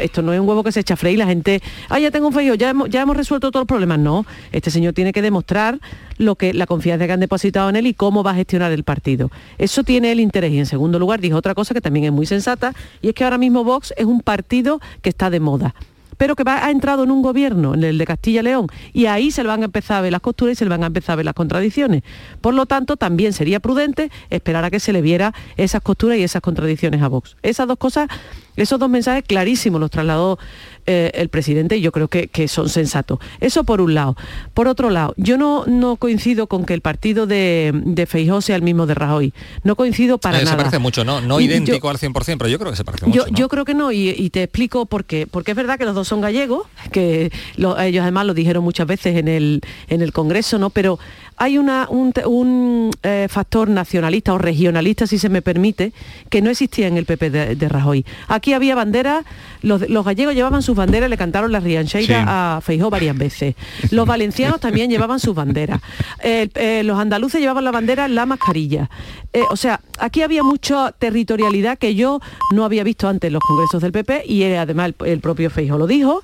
[0.00, 2.28] esto no es un huevo que se echa a freír, la gente, ah, ya tengo
[2.28, 5.22] un Feijó, ya hemos, ya hemos resuelto todos los problemas, no, este señor tiene que
[5.22, 5.80] demostrar
[6.18, 8.84] lo que la confianza que han depositado en él y cómo va a gestionar el
[8.84, 9.30] partido.
[9.58, 10.52] Eso tiene el interés.
[10.52, 12.72] Y en segundo lugar dijo otra cosa que también es muy sensata
[13.02, 15.74] y es que ahora mismo Vox es un partido que está de moda
[16.16, 19.06] pero que va, ha entrado en un gobierno, en el de Castilla y León, y
[19.06, 20.86] ahí se le van a empezar a ver las costuras y se le van a
[20.86, 22.02] empezar a ver las contradicciones.
[22.40, 26.22] Por lo tanto, también sería prudente esperar a que se le viera esas costuras y
[26.22, 27.36] esas contradicciones a Vox.
[27.42, 28.08] Esas dos cosas,
[28.56, 30.38] esos dos mensajes clarísimos los trasladó
[30.86, 33.18] eh, el presidente y yo creo que, que, son sensatos.
[33.40, 34.16] Eso por un lado.
[34.54, 38.56] Por otro lado, yo no, no coincido con que el partido de, de Feijó sea
[38.56, 39.32] el mismo de Rajoy.
[39.64, 40.52] No coincido para Eh, nada.
[40.56, 41.20] Se parece mucho, ¿no?
[41.20, 43.26] No idéntico yo- al 100%, pero yo creo que se parece yo, mucho.
[43.32, 43.36] ¿no?
[43.38, 45.26] yo creo que no, y, y te explico por qué.
[45.26, 48.86] Porque es verdad que los dos son gallegos, que lo- ellos además lo dijeron muchas
[48.86, 50.70] veces en el, en el Congreso, ¿no?
[50.70, 50.98] Pero
[51.36, 55.92] hay una, un, eh, factor nacionalista o regionalista, si se me permite,
[56.30, 58.04] que no existía en el PP de, de Rajoy.
[58.28, 59.24] Aquí había banderas,
[59.62, 62.24] los, los gallegos llevaban sus banderas, le cantaron la riancheira Sí.
[62.26, 63.54] a Feijó varias veces.
[63.90, 65.80] Los valencianos también llevaban sus banderas.
[66.22, 68.88] Eh, eh, los andaluces llevaban la bandera en la mascarilla.
[69.32, 72.20] Eh, o sea, aquí había mucha territorialidad que yo
[72.52, 75.76] no había visto antes en los congresos del PP y además el, el propio Feijó
[75.78, 76.22] lo dijo.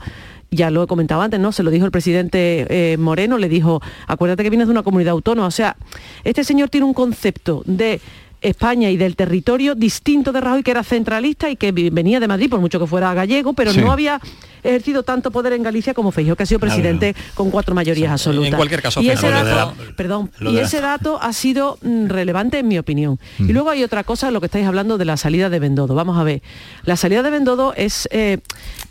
[0.52, 1.50] Ya lo he comentado antes, ¿no?
[1.50, 5.12] Se lo dijo el presidente eh, Moreno, le dijo, acuérdate que vienes de una comunidad
[5.12, 5.48] autónoma.
[5.48, 5.76] O sea,
[6.24, 8.02] este señor tiene un concepto de
[8.42, 12.50] España y del territorio distinto de Rajoy, que era centralista y que venía de Madrid,
[12.50, 13.80] por mucho que fuera gallego, pero Sí.
[13.80, 14.20] no había
[14.64, 16.74] ejercido tanto poder en Galicia como Feijóo, que ha sido Claro.
[16.74, 18.50] presidente con cuatro mayorías absolutas.
[18.50, 22.06] En cualquier caso, y ese dato, la- perdón, y la- ese dato ha sido mm,
[22.06, 23.18] relevante en mi opinión.
[23.38, 23.50] Mm.
[23.50, 25.94] Y luego hay otra cosa, lo que estáis hablando de la salida de Bendodo.
[25.94, 26.42] Vamos a ver,
[26.84, 28.38] la salida de Bendodo es eh,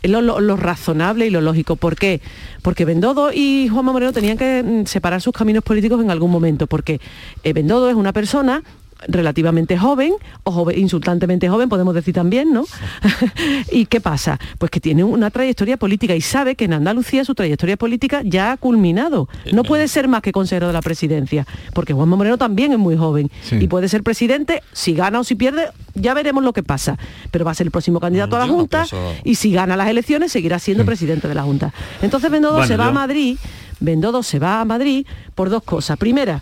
[0.02, 1.76] lo, lo- lo razonable y lo lógico.
[1.76, 2.20] ¿Por qué?
[2.60, 6.66] Porque Bendodo y Juanma Moreno tenían que mm, separar sus caminos políticos en algún momento,
[6.66, 7.00] porque
[7.44, 8.62] eh, Bendodo es una persona
[9.08, 10.12] relativamente joven,
[10.44, 12.64] o joven, insultantemente joven, podemos decir también, ¿no?
[13.72, 14.38] ¿Y qué pasa?
[14.58, 18.52] Pues que tiene una trayectoria política y sabe que en Andalucía su trayectoria política ya
[18.52, 19.28] ha culminado.
[19.52, 22.96] No puede ser más que consejero de la presidencia, porque Juanma Moreno también es muy
[22.96, 23.56] joven Sí.
[23.60, 26.98] y puede ser presidente, si gana o si pierde, ya veremos lo que pasa.
[27.30, 28.86] Pero va a ser el próximo candidato a la Junta
[29.24, 31.72] y si gana las elecciones seguirá siendo presidente de la Junta.
[32.02, 33.36] Entonces Bendodo Bueno, se va yo- a Madrid,
[33.80, 35.98] Bendodo se va a Madrid por dos cosas.
[35.98, 36.40] Primera,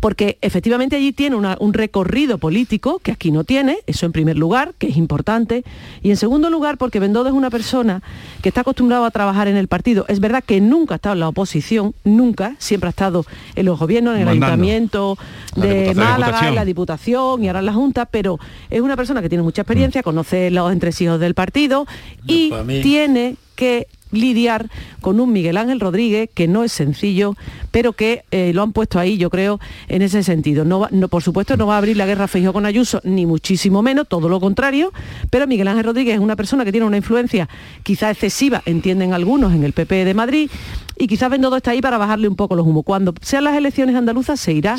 [0.00, 4.36] porque efectivamente allí tiene una- un recorrido político que aquí no tiene, eso en primer
[4.36, 5.64] lugar, que es importante,
[6.02, 8.02] y en segundo lugar porque Bendodo es una persona
[8.42, 10.04] que está acostumbrado a trabajar en el partido.
[10.08, 13.78] Es verdad que nunca ha estado en la oposición, nunca, siempre ha estado en los
[13.78, 14.46] gobiernos, en el Mandando.
[14.46, 15.18] ayuntamiento
[15.56, 15.94] de.
[15.94, 18.38] Málaga, en la Diputación y ahora en la Junta, pero
[18.70, 21.86] es una persona que tiene mucha experiencia, conoce los entresijos del partido
[22.26, 24.68] y tiene que lidiar
[25.00, 27.34] con un Miguel Ángel Rodríguez que no es sencillo,
[27.70, 30.64] pero que eh, lo han puesto ahí, yo creo, en ese sentido.
[30.64, 33.26] No, va- no, por supuesto, no va a abrir la guerra Feijóo con Ayuso, ni
[33.26, 34.92] muchísimo menos, todo lo contrario,
[35.30, 37.48] pero Miguel Ángel Rodríguez es una persona que tiene una influencia
[37.82, 40.50] quizá excesiva, entienden algunos, en el PP de Madrid,
[40.98, 42.82] y quizás Bendodo está ahí para bajarle un poco los humos.
[42.84, 44.76] Cuando sean las elecciones andaluzas se irá,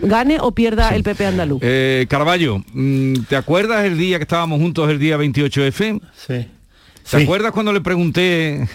[0.00, 1.60] gane o pierda el PP andaluz.
[1.62, 6.00] Eh, Carballo, mm, ¿te acuerdas el día que estábamos juntos el día 28F?
[6.16, 6.46] Sí.
[7.10, 7.22] ¿Te Sí.
[7.24, 8.68] acuerdas cuando le pregunté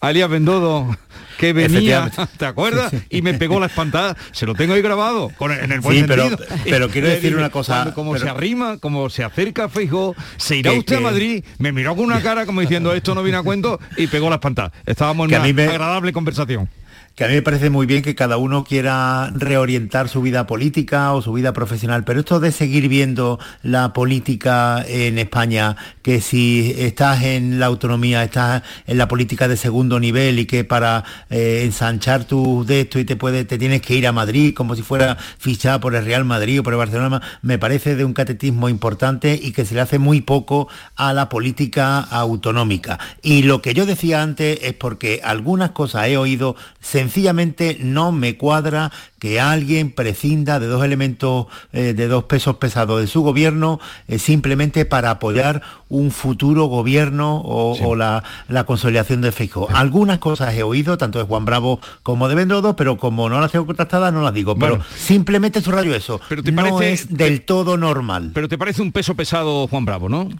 [0.00, 0.96] a Elías Bendodo
[1.38, 2.10] que venía.
[2.38, 2.90] ¿te acuerdas?
[2.90, 3.06] Sí, sí.
[3.10, 4.16] Y me pegó la espantada.
[4.32, 6.48] Se lo tengo ahí grabado, con, en el buen Sí, pero- sentido.
[6.64, 9.64] pero quiero Le decir dije, una cosa, cuando- como pero- se arrima, como se acerca
[9.64, 12.94] a Feijóo, se irá Que- usted a Madrid, me miró con una cara como diciendo
[12.94, 14.72] esto no viene a cuento y pegó la espantada.
[14.86, 16.68] Estábamos en una me- agradable conversación.
[17.14, 21.12] Que a mí me parece muy bien que cada uno quiera reorientar su vida política
[21.12, 26.74] o su vida profesional, pero esto de seguir viendo la política en España, que si
[26.76, 31.62] estás en la autonomía, estás en la política de segundo nivel y que para eh,
[31.64, 34.82] ensanchar tu de esto y te puede, te tienes que ir a Madrid como si
[34.82, 38.68] fuera fichada por el Real Madrid o por el Barcelona, me parece de un catetismo
[38.68, 42.98] importante y que se le hace muy poco a la política autonómica.
[43.22, 46.56] Y lo que yo decía antes es porque algunas cosas he oído,
[47.04, 53.00] sencillamente no me cuadra que alguien prescinda de dos elementos, eh, de dos pesos pesados
[53.00, 59.20] de su gobierno, eh, simplemente para apoyar un futuro gobierno o, o la, la consolidación
[59.20, 59.68] de Feijóo.
[59.70, 63.52] Algunas cosas he oído, tanto de Juan Bravo como de Bendodo, pero como no las
[63.52, 64.56] tengo contrastadas, no las digo.
[64.56, 66.20] Pero simplemente subrayo eso.
[66.28, 68.30] Pero te no es del todo normal.
[68.32, 70.30] Pero te parece un peso pesado Juan Bravo, ¿no?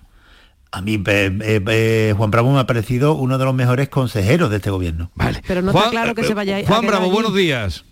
[0.75, 4.51] A mí eh, eh, eh, Juan Bravo me ha parecido uno de los mejores consejeros
[4.51, 5.09] de este gobierno.
[5.15, 5.41] Vale.
[5.47, 7.13] Pero no está claro que se vaya a Juan Bravo, allí.
[7.13, 7.85] buenos días.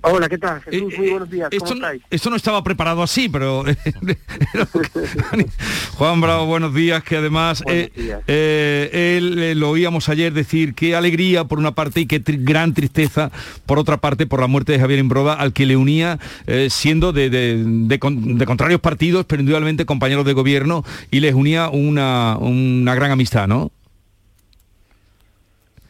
[0.00, 0.60] Hola, ¿qué tal?
[0.62, 1.50] Jesús, muy buenos días.
[1.50, 2.02] ¿Cómo Esto, no- estáis?
[2.08, 3.64] esto no estaba preparado así, pero...
[5.96, 8.20] Juan Bravo, buenos días, que además eh, días.
[8.28, 12.38] eh, él eh, lo oíamos ayer decir qué alegría por una parte y qué tri-
[12.40, 13.32] gran tristeza
[13.66, 17.12] por otra parte por la muerte de Javier Imbroda, al que le unía eh, siendo
[17.12, 21.70] de, de- de con- de contrarios partidos, pero indudablemente compañeros de gobierno, y les unía
[21.70, 23.72] una, una gran amistad, ¿no?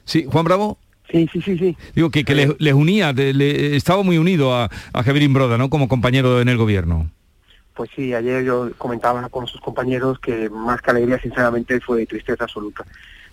[0.07, 0.79] Sí, Juan Bravo.
[1.11, 1.77] Sí, sí, sí, sí.
[1.95, 5.57] Digo que, que les, les unía, de- le- estaba muy unido a, a Javier Imbroda,
[5.57, 5.71] ¿no?
[5.71, 7.11] Como compañero en el gobierno.
[7.75, 12.45] Pues sí, ayer yo comentaba con sus compañeros que más que alegría, sinceramente, fue tristeza
[12.45, 12.85] absoluta.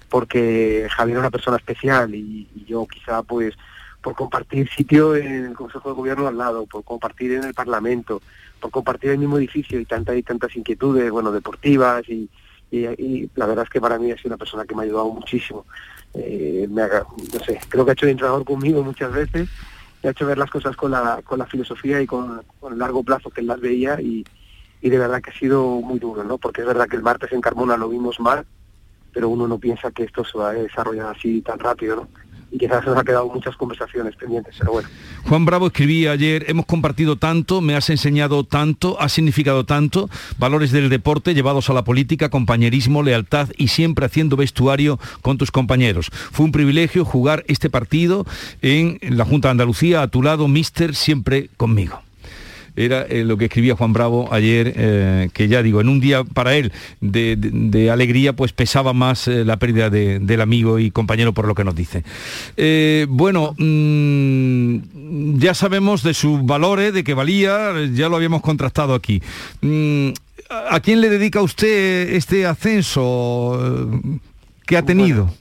[0.10, 3.56] porque Javier es una persona especial y, y yo quizá pues
[4.02, 8.22] por compartir sitio en el Consejo de Gobierno al lado, por compartir en el Parlamento,
[8.60, 12.30] por compartir el mismo edificio y tantas y tantas inquietudes, bueno, deportivas y,
[12.70, 14.86] y- y la verdad es que para mí ha sido una persona que me ha
[14.86, 15.66] ayudado muchísimo.
[16.18, 19.50] Eh, me ha- no sé, creo que ha hecho de entrenador conmigo muchas veces,
[20.02, 22.80] me ha hecho ver las cosas con la, con la filosofía y con, con el
[22.80, 24.24] largo plazo que él las veía y,
[24.82, 26.38] y de verdad que ha sido muy duro, ¿no?
[26.38, 28.46] Porque es verdad que el martes en Carmona lo vimos mal,
[29.14, 32.08] pero uno no piensa que esto se va a desarrollar así tan rápido, ¿no?
[32.56, 34.88] Y quizás nos ha quedado muchas conversaciones pendientes, pero bueno.
[35.28, 40.72] Juan Bravo escribía ayer, hemos compartido tanto, me has enseñado tanto, has significado tanto, valores
[40.72, 46.10] del deporte llevados a la política, compañerismo, lealtad y siempre haciendo vestuario con tus compañeros.
[46.32, 48.26] Fue un privilegio jugar este partido
[48.62, 52.05] en la Junta de Andalucía, a tu lado, mister, siempre conmigo.
[52.76, 56.24] Era eh, lo que escribía Juan Bravo ayer, eh, que ya digo, en un día
[56.24, 56.72] para él
[57.02, 61.34] de, de- de alegría, pues pesaba más eh, la pérdida de- del amigo y compañero
[61.34, 62.04] por lo que nos dice.
[63.08, 69.22] Bueno, mm, ya sabemos de sus valores, de que valía, ya lo habíamos contrastado aquí.
[69.62, 70.10] Mm,
[70.50, 73.90] ¿A quién le dedica usted este ascenso
[74.68, 75.34] que ha tenido?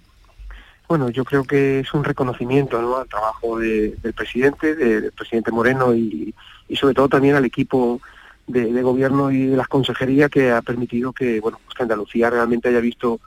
[0.88, 2.96] Bueno, yo creo que es un reconocimiento ¿no?
[2.98, 6.34] al trabajo de- del presidente, de- del presidente Moreno y,
[6.68, 8.00] y sobre todo también al equipo
[8.46, 12.68] de, gobierno y de las consejerías que ha permitido que, bueno, pues que Andalucía realmente
[12.68, 13.20] haya visto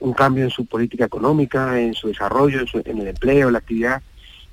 [0.00, 3.52] un cambio en su política económica, en su desarrollo, en, su- en el empleo, en
[3.52, 4.02] la actividad.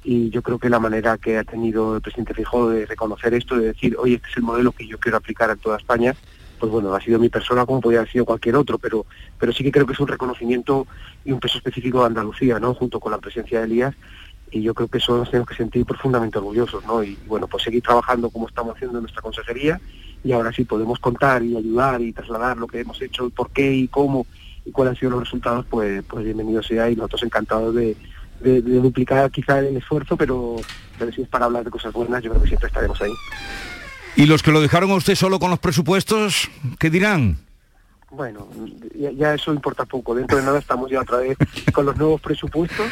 [0.03, 3.57] Y yo creo que la manera que ha tenido el presidente Fijó de reconocer esto,
[3.57, 6.15] de decir, oye, este es el modelo que yo quiero aplicar a toda España,
[6.59, 9.05] pues bueno, ha sido mi persona como podría haber sido cualquier otro, pero,
[9.39, 10.85] pero sí que creo que es un reconocimiento
[11.25, 12.73] y un peso específico de Andalucía, ¿no?
[12.75, 13.95] Junto con la presencia de Elías,
[14.51, 17.03] y yo creo que eso nos tenemos que sentir profundamente orgullosos, ¿no?
[17.03, 19.79] Y bueno, pues seguir trabajando como estamos haciendo en nuestra consejería,
[20.23, 23.73] y ahora sí podemos contar y ayudar y trasladar lo que hemos hecho, por qué
[23.73, 24.25] y cómo,
[24.65, 27.95] y cuáles han sido los resultados, pues, pues bienvenido sea, y nosotros encantados de,
[28.41, 30.57] de- de duplicar quizá el esfuerzo, pero,
[30.99, 33.13] pero si es para hablar de cosas buenas, yo creo que siempre estaremos ahí.
[34.17, 37.37] ¿Y los que lo dejaron a usted solo con los presupuestos, qué dirán?
[38.11, 38.49] Bueno,
[38.93, 40.13] ya, ya eso importa poco.
[40.13, 41.37] Dentro de nada estamos ya otra vez
[41.71, 42.87] con los nuevos presupuestos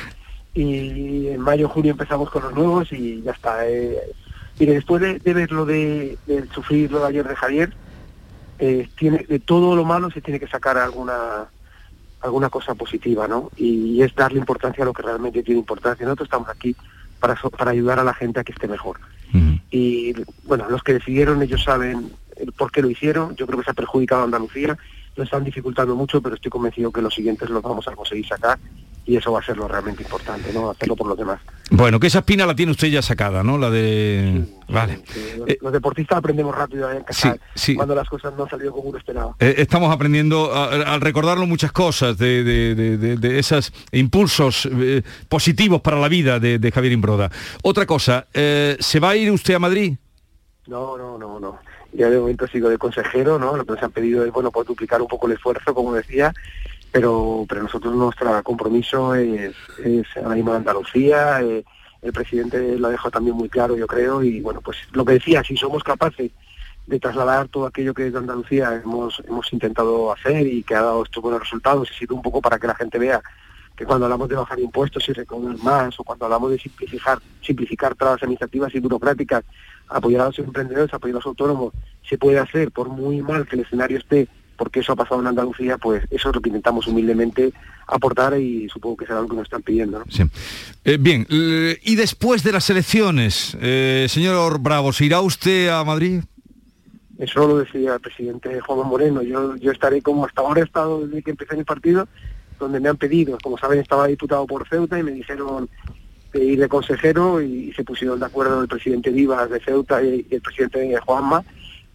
[0.53, 3.67] y en mayo, junio empezamos con los nuevos y ya está.
[3.67, 3.97] Eh,
[4.59, 7.73] mire, después de, de ver lo de, de sufrir lo de ayer de Javier,
[8.59, 11.47] eh, tiene, de todo lo malo se tiene que sacar alguna
[12.21, 13.49] alguna cosa positiva, ¿no?
[13.55, 16.05] Y es darle importancia a lo que realmente tiene importancia.
[16.05, 16.75] Nosotros estamos aquí
[17.17, 18.99] para, so- para ayudar a la gente a que esté mejor.
[19.71, 23.35] Y bueno, los que decidieron, ellos saben el por qué lo hicieron.
[23.37, 24.77] Yo creo que se ha perjudicado a Andalucía,
[25.15, 28.59] lo están dificultando mucho, pero estoy convencido que los siguientes los vamos a conseguir sacar
[29.05, 30.69] y eso va a ser lo realmente importante, ¿no?
[30.69, 31.39] Hacerlo por los demás.
[31.71, 33.57] Bueno, que esa espina la tiene usted ya sacada, ¿no?
[33.57, 34.45] La de...
[34.67, 35.01] Vale.
[35.47, 37.75] Eh, los, deportistas aprendemos rápido a encajar sí, sí.
[37.75, 39.35] cuando las cosas no han salido como uno esperaba.
[39.39, 44.67] Eh, estamos aprendiendo a- al recordarlo muchas cosas de, de- de- de- de esos impulsos
[44.71, 47.31] eh, positivos para la vida de, Javier Imbroda.
[47.63, 49.95] Otra cosa, eh, ¿se va a ir usted a Madrid?
[50.67, 51.57] No, no, no, no.
[51.93, 53.57] Ya de momento sigo de consejero, ¿no?
[53.57, 56.31] Lo que nos han pedido es, bueno, pues duplicar un poco el esfuerzo, como decía,
[56.91, 61.63] pero pero nosotros nuestro compromiso es, es ahora mismo Andalucía, eh,
[62.01, 65.13] el presidente lo ha dejado también muy claro, yo creo, y bueno, pues lo que
[65.13, 66.31] decía, si somos capaces
[66.87, 71.03] de trasladar todo aquello que desde Andalucía hemos, hemos intentado hacer y que ha dado
[71.03, 73.21] estos buenos resultados, y sirve un poco para que la gente vea
[73.75, 77.95] que cuando hablamos de bajar impuestos y recaudar más, o cuando hablamos de simplificar, simplificar
[77.95, 79.45] trabas administrativas y burocráticas,
[79.87, 83.55] apoyar a los emprendedores, apoyar a los autónomos, se puede hacer por muy mal que
[83.55, 84.27] el escenario esté,
[84.59, 87.53] porque eso ha pasado en Andalucía, pues eso es lo que intentamos humildemente
[87.87, 89.99] aportar y supongo que será lo que nos están pidiendo.
[89.99, 90.05] ¿no?
[90.09, 90.23] Sí.
[90.83, 96.21] Eh, bien, y después de las elecciones, eh, señor Bravo, ¿se irá usted a Madrid?
[97.17, 99.21] Eso lo decía el presidente Juan Moreno.
[99.21, 102.09] Yo, yo estaré como hasta ahora he estado desde que empecé mi partido,
[102.59, 105.69] donde me han pedido, como saben, estaba diputado por Ceuta y me dijeron
[106.33, 110.27] de ir de consejero y, se pusieron de acuerdo el presidente Vivas de Ceuta y,
[110.29, 111.45] y el presidente Juanma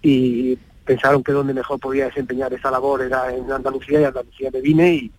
[0.03, 4.61] y pensaron que donde mejor podía desempeñar esa labor era en Andalucía y Andalucía me
[4.61, 5.13] vine y,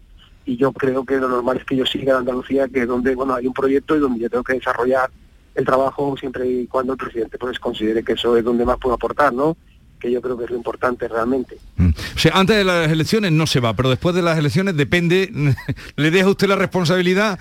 [0.45, 3.15] y yo creo que lo normal es que yo siga en Andalucía, que es donde
[3.15, 5.09] bueno hay un proyecto y donde yo tengo que desarrollar
[5.55, 8.95] el trabajo siempre y cuando el presidente pues considere que eso es donde más puedo
[8.95, 9.57] aportar, ¿no?
[9.99, 11.57] Que yo creo que es lo importante realmente.
[11.79, 15.31] O sea, antes de las elecciones no se va, pero después de las elecciones depende,
[15.95, 17.39] le deja usted la responsabilidad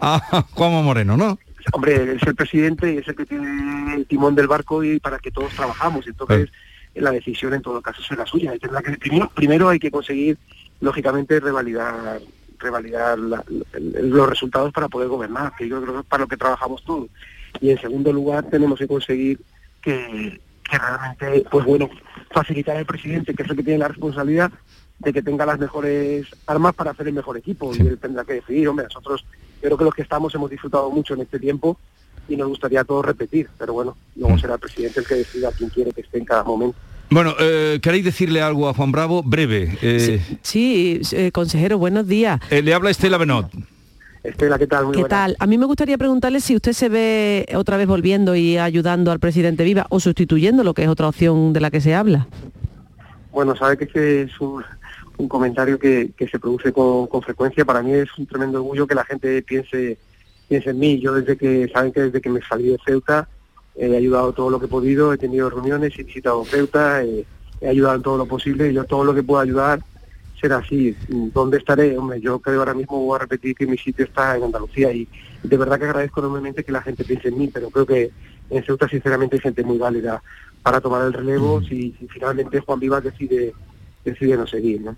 [0.00, 1.38] a, a Juanma Moreno, ¿no?
[1.72, 5.18] Hombre, es el presidente y es el que tiene el timón del barco y para
[5.18, 6.06] que todos trabajamos.
[6.06, 6.50] Entonces,
[6.94, 8.52] la decisión en todo caso será suya.
[8.54, 10.38] Es la que- primero, primero hay que conseguir,
[10.80, 12.20] lógicamente, revalidar
[12.58, 13.44] revalidar la-
[13.78, 17.08] los resultados para poder gobernar, que yo creo que es para lo que trabajamos todos.
[17.60, 19.38] Y en segundo lugar, tenemos que conseguir
[19.82, 20.40] que,
[20.70, 21.90] que realmente, pues bueno,
[22.30, 24.50] facilitar al presidente, que es el que tiene la responsabilidad,
[24.98, 28.34] de que tenga las mejores armas para hacer el mejor equipo y él tendrá que
[28.34, 29.26] decidir, hombre, nosotros
[29.60, 31.78] creo que los que estamos hemos disfrutado mucho en este tiempo
[32.28, 35.50] y nos gustaría a todos repetir, pero bueno, luego será el presidente el que decida
[35.56, 36.76] quién quiere que esté en cada momento.
[37.10, 39.22] Bueno, eh, ¿queréis decirle algo a Juan Bravo?
[39.22, 39.76] Breve.
[39.82, 42.40] eh, Sí, eh, consejero, buenos días.
[42.50, 43.50] eh, le habla Estela Benot.
[44.22, 44.86] Estela, ¿qué tal?
[44.86, 45.36] Muy ¿Qué tal?
[45.38, 49.20] A mí me gustaría preguntarle si usted se ve otra vez volviendo y ayudando al
[49.20, 52.26] presidente Viva o sustituyendo, lo que es otra opción de la que se habla.
[53.32, 54.64] Bueno, sabe que ese es un,
[55.18, 57.66] un comentario que, que se produce con, con frecuencia.
[57.66, 59.98] Para mí es un tremendo orgullo que la gente piense,
[60.48, 61.00] piense en mí.
[61.00, 63.28] Yo desde que, saben que desde que me salí de Ceuta
[63.76, 67.24] he ayudado todo lo que he podido, he tenido reuniones, he visitado Ceuta, eh,
[67.60, 69.80] he ayudado en todo lo posible y yo todo lo que pueda ayudar
[70.40, 70.96] será así.
[71.08, 71.96] ¿Dónde estaré?
[71.98, 75.08] Hombre, yo creo ahora mismo voy a repetir que mi sitio está en Andalucía y
[75.42, 78.10] de verdad que agradezco enormemente que la gente piense en mí, pero creo que
[78.50, 80.22] en Ceuta sinceramente hay gente muy válida
[80.62, 83.54] para tomar el relevo si, si finalmente Juan Vivas decide
[84.04, 84.96] decide no seguir, ¿no?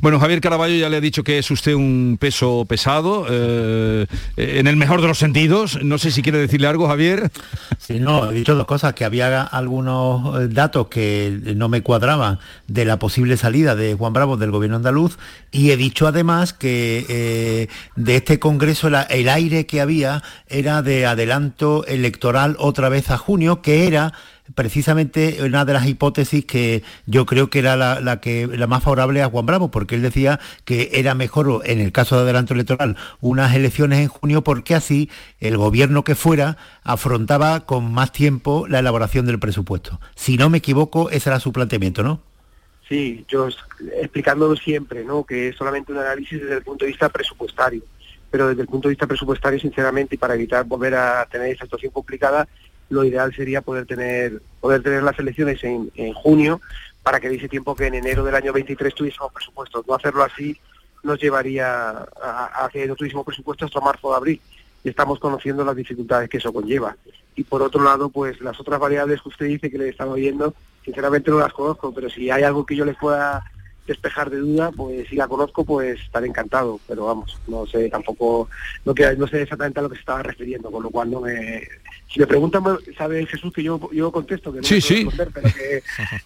[0.00, 4.06] Bueno, Javier Caraballo ya le ha dicho que es usted un peso pesado, eh,
[4.36, 5.78] en el mejor de los sentidos.
[5.82, 7.30] No sé si quiere decirle algo, Javier.
[7.78, 12.38] Sí, no, he dicho dos cosas, que había algunos eh, datos que no me cuadraban
[12.66, 15.16] de la posible salida de Juan Bravo del gobierno andaluz
[15.52, 20.82] y he dicho además que eh, de este Congreso la- el aire que había era
[20.82, 24.12] de adelanto electoral otra vez a junio, que era
[24.54, 29.22] precisamente una de las hipótesis que yo creo que era la, que la más favorable
[29.22, 32.96] a Juan Bravo, porque él decía que era mejor en el caso de adelanto electoral
[33.20, 38.80] unas elecciones en junio porque así el gobierno que fuera afrontaba con más tiempo la
[38.80, 40.00] elaboración del presupuesto.
[40.14, 42.20] Si no me equivoco, ese era su planteamiento, ¿no?
[42.88, 43.48] Sí, yo
[44.00, 45.24] explicándolo siempre, ¿no?
[45.24, 47.82] Que es solamente un análisis desde el punto de vista presupuestario.
[48.30, 51.64] Pero desde el punto de vista presupuestario, sinceramente, y para evitar volver a tener esa
[51.64, 52.46] situación complicada,
[52.90, 56.60] lo ideal sería poder tener poder tener las elecciones en, en junio
[57.02, 59.86] para que diese tiempo que en enero del año 23 tuviésemos presupuestos.
[59.86, 60.58] No hacerlo así
[61.04, 64.40] nos llevaría a, que no tuviésemos presupuestos hasta marzo o abril.
[64.82, 66.96] Y estamos conociendo las dificultades que eso conlleva.
[67.36, 70.54] Y por otro lado, pues las otras variables que usted dice que le estaba oyendo,
[70.84, 73.44] sinceramente no las conozco, pero si hay algo que yo les pueda
[73.86, 76.80] despejar de duda, pues si la conozco, pues estaré encantado.
[76.88, 78.48] Pero vamos, no sé tampoco,
[78.84, 81.20] no, que, no sé exactamente a lo que se estaba refiriendo, con lo cual no
[81.20, 81.62] me...
[82.08, 82.62] Si me preguntan,
[82.96, 85.04] sabe Jesús que yo, yo contesto, que no Sí, me puedo sí.
[85.04, 85.82] responder, pero, que,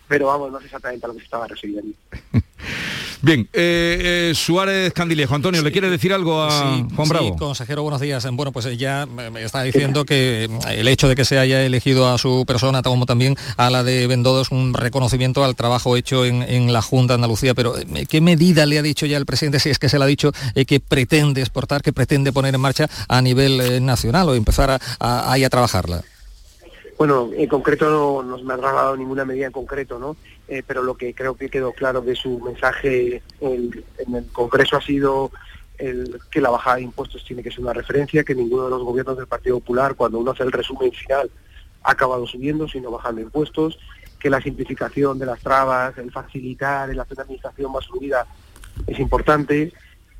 [0.06, 1.96] pero vamos, no sé exactamente a lo que se estaba refiriendo.
[3.20, 5.34] Bien, eh, eh, Suárez Candilejo.
[5.34, 7.26] Antonio, ¿le quiere decir algo a Sí, Juan Bravo?
[7.32, 8.24] sí, consejero, buenos días.
[8.32, 12.08] Bueno, pues ya me me está diciendo que el hecho de que se haya elegido
[12.08, 16.24] a su persona, como también a la de Bendodo, es un reconocimiento al trabajo hecho
[16.24, 17.54] en, en la Junta de Andalucía.
[17.54, 20.04] Pero, eh, ¿qué medida le ha dicho ya el presidente, si es que se le
[20.04, 24.28] ha dicho, eh, que pretende exportar, que pretende poner en marcha a nivel eh, nacional
[24.28, 26.02] o empezar a, a- ahí a trabajarla?
[26.96, 30.16] Bueno, en concreto no nos me ha trasladado ninguna medida en concreto, ¿no?
[30.48, 34.80] Eh, pero lo que creo que quedó claro de su mensaje en, el Congreso ha
[34.80, 35.30] sido
[36.32, 39.16] que la bajada de impuestos tiene que ser una referencia, que ninguno de los gobiernos
[39.16, 41.30] del Partido Popular, cuando uno hace el resumen final,
[41.84, 43.78] ha acabado subiendo, sino bajando impuestos,
[44.18, 48.26] que la simplificación de las trabas, el facilitar el hacer una administración más fluida
[48.86, 49.72] es importante.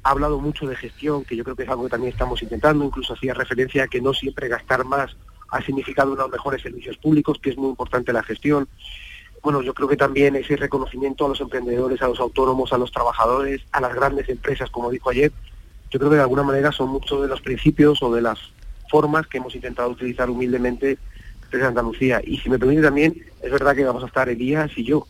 [0.05, 2.85] Ha hablado mucho de gestión, que yo creo que es algo que también estamos intentando,
[2.85, 5.17] incluso hacía referencia a que no siempre gastar más
[5.51, 8.69] ha significado unos mejores servicios públicos, que es muy importante la gestión.
[9.43, 12.91] Bueno, yo creo que también ese reconocimiento a los emprendedores, a los autónomos, a los
[12.91, 15.33] trabajadores, a las grandes empresas, como dijo ayer,
[15.91, 18.39] yo creo que de alguna manera son muchos de los principios o de las
[18.91, 20.99] formas que hemos intentado utilizar humildemente
[21.51, 22.21] desde Andalucía.
[22.25, 25.07] Y si me permite también, es verdad que vamos a estar Elías y yo,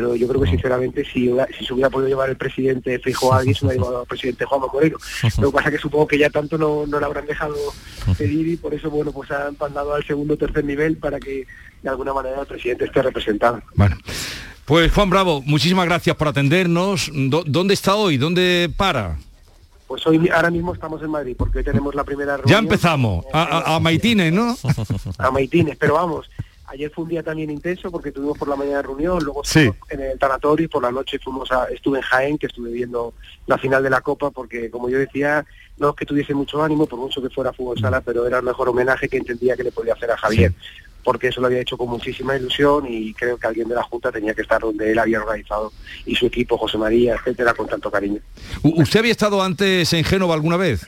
[0.00, 3.38] pero yo creo que sinceramente si, si se hubiera podido llevar el presidente Feijóo a
[3.38, 4.96] alguien, se hubiera llevado al presidente Juan Moreno.
[5.38, 7.54] Lo que pasa es que supongo que ya tanto no, no le habrán dejado
[8.16, 11.46] pedir y por eso bueno pues han mandado al segundo o tercer nivel para que
[11.82, 13.60] de alguna manera el presidente esté representado.
[14.64, 17.10] Pues Juan Bravo, muchísimas gracias por atendernos.
[17.12, 18.16] ¿Dónde está hoy?
[18.16, 19.18] ¿Dónde para?
[19.88, 22.48] Pues hoy ahora mismo estamos en Madrid porque hoy tenemos la primera reunión.
[22.54, 23.24] Ya empezamos.
[23.32, 24.56] A, a- a Maitines, ¿no?
[25.18, 26.30] a Maitines, pero vamos,
[26.70, 29.70] ayer fue un día también intenso porque tuvimos por la mañana reunión, luego Sí.
[29.90, 33.12] en el tanatorio y por la noche fuimos a, estuve en Jaén, que estuve viendo
[33.46, 35.44] la final de la Copa, porque como yo decía,
[35.78, 38.44] no es que tuviese mucho ánimo, por mucho que fuera fútbol sala, pero era el
[38.44, 40.52] mejor homenaje que entendía que le podía hacer a Javier,
[41.02, 44.12] porque eso lo había hecho con muchísima ilusión y creo que alguien de la Junta
[44.12, 45.72] tenía que estar donde él había organizado
[46.06, 48.20] y su equipo, José María, etcétera, con tanto cariño.
[48.62, 50.86] ¿Usted había estado antes en Génova alguna vez?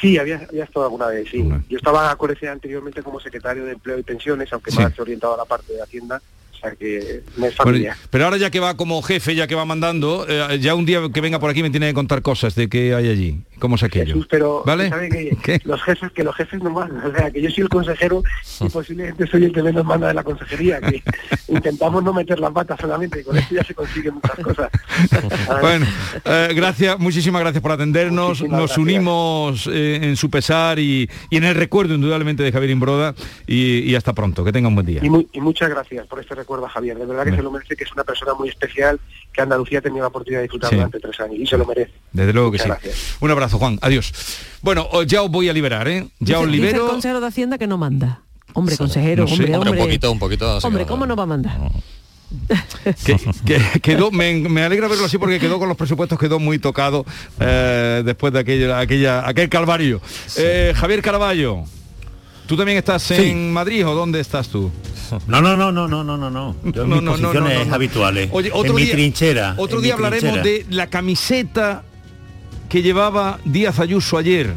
[0.00, 1.42] Sí, había, había estado alguna vez, sí.
[1.68, 4.78] Yo estaba ese anteriormente como secretario de Empleo y Pensiones, aunque Sí.
[4.78, 6.22] más orientado a la parte de Hacienda,
[6.58, 7.96] o sea que me familiar.
[8.10, 11.00] pero ahora ya que va como jefe, ya que va mandando, eh, ya un día
[11.12, 13.40] que venga por aquí me tiene que contar cosas de qué hay allí.
[13.58, 14.06] cómo es aquello.
[14.14, 14.88] Jesús, pero ¿Vale?
[14.88, 15.60] sabe que ¿Qué?
[15.64, 18.22] los jefes, que los jefes no mandan, o sea, que yo soy el consejero
[18.60, 21.02] y posiblemente soy el que menos manda de la consejería, que
[21.48, 24.70] intentamos no meter las patas solamente, y con esto ya se consiguen muchas cosas.
[25.60, 25.86] Bueno,
[26.24, 28.28] eh, gracias, muchísimas gracias por atendernos.
[28.40, 28.78] Muchísimas Nos gracias.
[28.78, 33.14] unimos eh, en su pesar y, y en el recuerdo indudablemente de Javier Imbroda
[33.46, 34.44] y, y hasta pronto.
[34.44, 35.00] Que tenga un buen día.
[35.02, 35.06] Y,
[35.36, 37.84] y muchas gracias por este recuerdo a Javier, de verdad que se lo merece, que
[37.84, 38.98] es una persona muy especial,
[39.32, 40.76] que Andalucía ha tenido la oportunidad de disfrutar Sí.
[40.76, 41.92] durante tres años, y se lo merece.
[42.12, 42.86] Desde luego que Muchas sí.
[42.88, 43.16] gracias.
[43.20, 43.78] Un abrazo, Juan.
[43.82, 44.12] Adiós.
[44.62, 46.08] Bueno, ya os voy a liberar, ¿eh?
[46.20, 46.86] Ya Dice- os dice el libero.
[46.88, 48.22] consejero de Hacienda que no manda.
[48.54, 49.34] Hombre, consejero, no sé.
[49.34, 49.80] hombre, Hombre, hombre.
[49.82, 51.58] un poquito, un poquito, Hombre, que- ¿cómo no va a mandar?
[53.04, 56.58] que, que- quedó, me, me alegra verlo así porque quedó con los presupuestos, quedó muy
[56.58, 57.04] tocado
[57.40, 60.00] eh, después de aquella, aquella, aquel calvario.
[60.36, 61.64] Eh, Javier Caraballo,
[62.48, 64.70] ¿tú también estás en Madrid o dónde estás tú?
[65.26, 66.54] No, no, no, no, no, no, no, no.
[66.64, 67.74] Yo en No, mis no, no, posiciones no, no, no.
[67.76, 68.28] habituales.
[68.32, 69.54] Oye, en otro mi día- trinchera.
[69.56, 70.66] Otro en día mi hablaremos trinchera.
[70.68, 71.82] de la camiseta
[72.68, 74.52] que llevaba Díaz Ayuso ayer.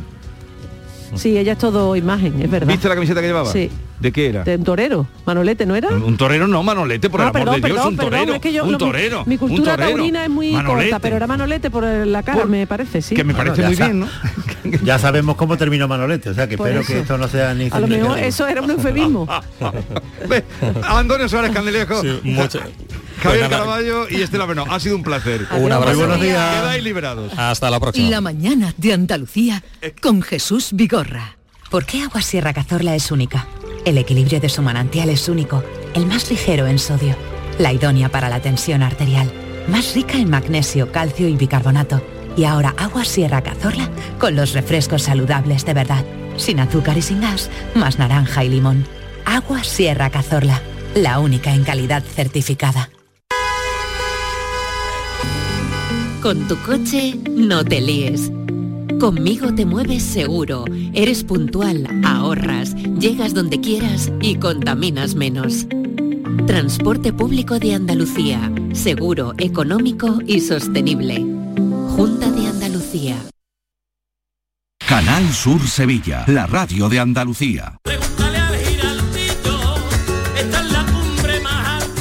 [1.15, 2.67] Sí, ella es todo imagen, es verdad.
[2.67, 3.49] ¿Viste la camiseta que llevaba?
[3.51, 3.69] Sí.
[3.99, 4.43] ¿De qué era?
[4.43, 5.89] De un torero, Manolete, ¿no era?
[5.89, 8.33] Un torero no, Manolete, por el Ah, amor perdón, de Dios, perdón, un perdón, torero.
[8.33, 9.23] es que yo- un mi- torero.
[9.25, 9.89] Mi, un cultura torero.
[9.97, 10.89] taurina es muy Manolete.
[10.89, 13.13] corta, pero era Manolete por la cara, me parece, sí.
[13.15, 14.07] Que me parece ya muy bien, ¿no?
[14.83, 16.93] Ya sabemos cómo terminó Manolete, o sea que Por espero eso.
[16.93, 19.27] que esto no sea ni A lo mejor eso era un eufemismo.
[20.87, 22.01] Antonio Suárez Candelejo.
[22.23, 22.59] mucho-
[23.21, 23.49] Javier Pues.
[23.51, 24.65] Caraballo y Estela Beno.
[24.67, 25.45] Ha sido un placer.
[25.55, 25.95] Un abrazo.
[25.97, 26.55] Muy buenos días.
[26.55, 27.31] Quedáis liberados.
[27.37, 28.09] Hasta la próxima.
[28.09, 29.63] La mañana de Andalucía
[30.01, 31.37] con Jesús Vigorra.
[31.69, 33.45] ¿Por qué Agua Sierra Cazorla es única?
[33.85, 37.15] El equilibrio de su manantial es único, el más ligero en sodio,
[37.59, 39.31] la idónea para la tensión arterial,
[39.67, 42.01] más rica en magnesio, calcio y bicarbonato.
[42.37, 46.05] Y ahora Agua Sierra Cazorla con los refrescos saludables de verdad,
[46.37, 48.85] sin azúcar y sin gas, más naranja y limón.
[49.25, 50.61] Agua Sierra Cazorla,
[50.95, 52.89] la única en calidad certificada.
[56.21, 58.31] Con tu coche no te líes.
[58.99, 65.65] Conmigo te mueves seguro, eres puntual, ahorras, llegas donde quieras y contaminas menos.
[66.45, 71.40] Transporte público de Andalucía, seguro, económico y sostenible.
[71.95, 73.17] Junta de Andalucía.
[74.87, 77.77] Canal Sur Sevilla, la radio de Andalucía.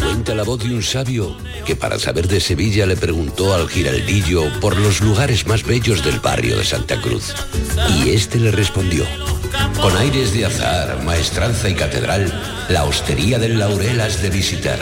[0.00, 1.36] Cuenta la voz de un sabio
[1.66, 6.20] que para saber de Sevilla le preguntó al giraldillo por los lugares más bellos del
[6.20, 7.34] barrio de Santa Cruz.
[7.98, 9.04] Y este le respondió,
[9.80, 12.32] con aires de azar, maestranza y catedral,
[12.68, 14.78] la hostería del Laurel has de visitar,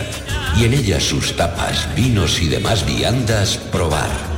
[0.57, 4.38] y en ella sus tapas, vinos y demás viandas probar.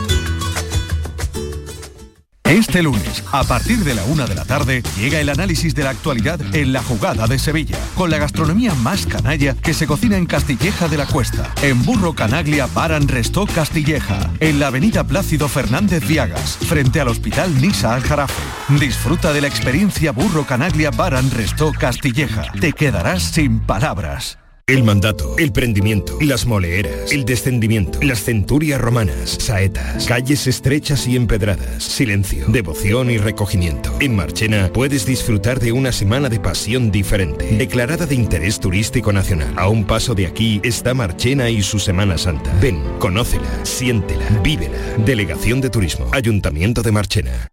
[2.51, 5.91] Este lunes, a partir de la una de la tarde, llega el análisis de la
[5.91, 10.25] actualidad en la jugada de Sevilla, con la gastronomía más canalla que se cocina en
[10.25, 16.05] Castilleja de la Cuesta, en Burro Canaglia Baran Restó Castilleja, en la avenida Plácido Fernández
[16.05, 18.43] Viagas, frente al Hospital Nisa Aljarafe.
[18.77, 22.51] Disfruta de la experiencia Burro Canaglia Baran Restó Castilleja.
[22.59, 24.40] Te quedarás sin palabras.
[24.71, 31.17] El mandato, el prendimiento, las moleeras, el descendimiento, las centurias romanas, saetas, calles estrechas y
[31.17, 33.93] empedradas, silencio, devoción y recogimiento.
[33.99, 39.53] En Marchena puedes disfrutar de una semana de pasión diferente, declarada de interés turístico nacional.
[39.57, 42.57] A un paso de aquí está Marchena y su Semana Santa.
[42.61, 44.77] Ven, conócela, siéntela, vívela.
[45.05, 47.49] Delegación de Turismo, Ayuntamiento de Marchena.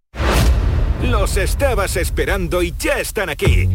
[1.03, 3.69] Los estabas esperando y ya están aquí.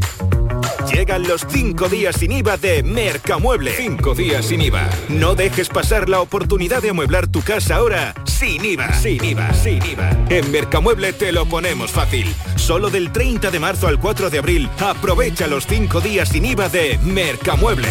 [0.91, 3.73] Llegan los cinco días sin IVA de Mercamueble.
[3.75, 4.89] Cinco días sin IVA.
[5.09, 8.93] No dejes pasar la oportunidad de amueblar tu casa ahora sin IVA.
[8.93, 10.09] Sin IVA, sin IVA.
[10.29, 12.33] En Mercamueble te lo ponemos fácil.
[12.55, 16.69] Solo del 30 de marzo al 4 de abril, aprovecha los cinco días sin IVA
[16.69, 17.89] de Mercamueble.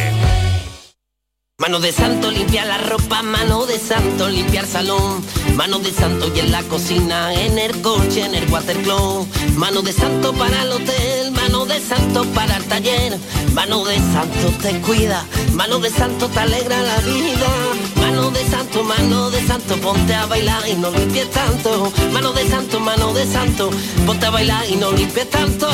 [1.62, 5.22] Mano de santo limpia la ropa, mano de santo limpiar salón,
[5.62, 9.92] mano de santo y en la cocina, en el coche, en el watercloak, mano de
[9.92, 13.16] santo para el hotel, mano de santo para el taller,
[13.54, 17.48] mano de santo te cuida, mano de santo te alegra la vida,
[18.00, 22.48] mano de santo, mano de santo, ponte a bailar y no limpies tanto, mano de
[22.48, 23.70] santo, mano de santo,
[24.04, 25.68] ponte a bailar y no limpies tanto.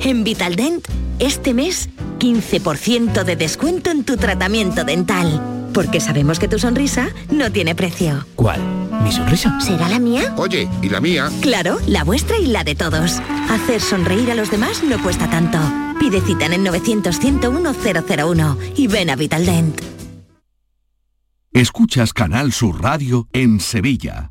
[0.00, 0.88] En Vitaldent,
[1.20, 1.88] este mes,
[2.18, 5.56] 15% de descuento en tu tratamiento dental.
[5.76, 8.24] Porque sabemos que tu sonrisa no tiene precio.
[8.34, 8.62] ¿Cuál?
[9.04, 9.60] ¿Mi sonrisa?
[9.60, 10.32] ¿Será la mía?
[10.38, 11.28] Oye, ¿y la mía?
[11.42, 13.20] Claro, la vuestra y la de todos.
[13.50, 15.58] Hacer sonreír a los demás no cuesta tanto.
[16.00, 19.78] Pide cita en el 900-101-001 y ven a Vitaldent.
[21.52, 24.30] Escuchas Canal Sur Radio en Sevilla.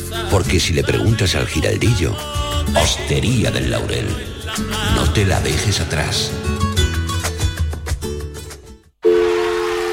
[0.29, 2.15] Porque si le preguntas al giraldillo,
[2.81, 4.07] Hostería del Laurel,
[4.95, 6.31] no te la dejes atrás.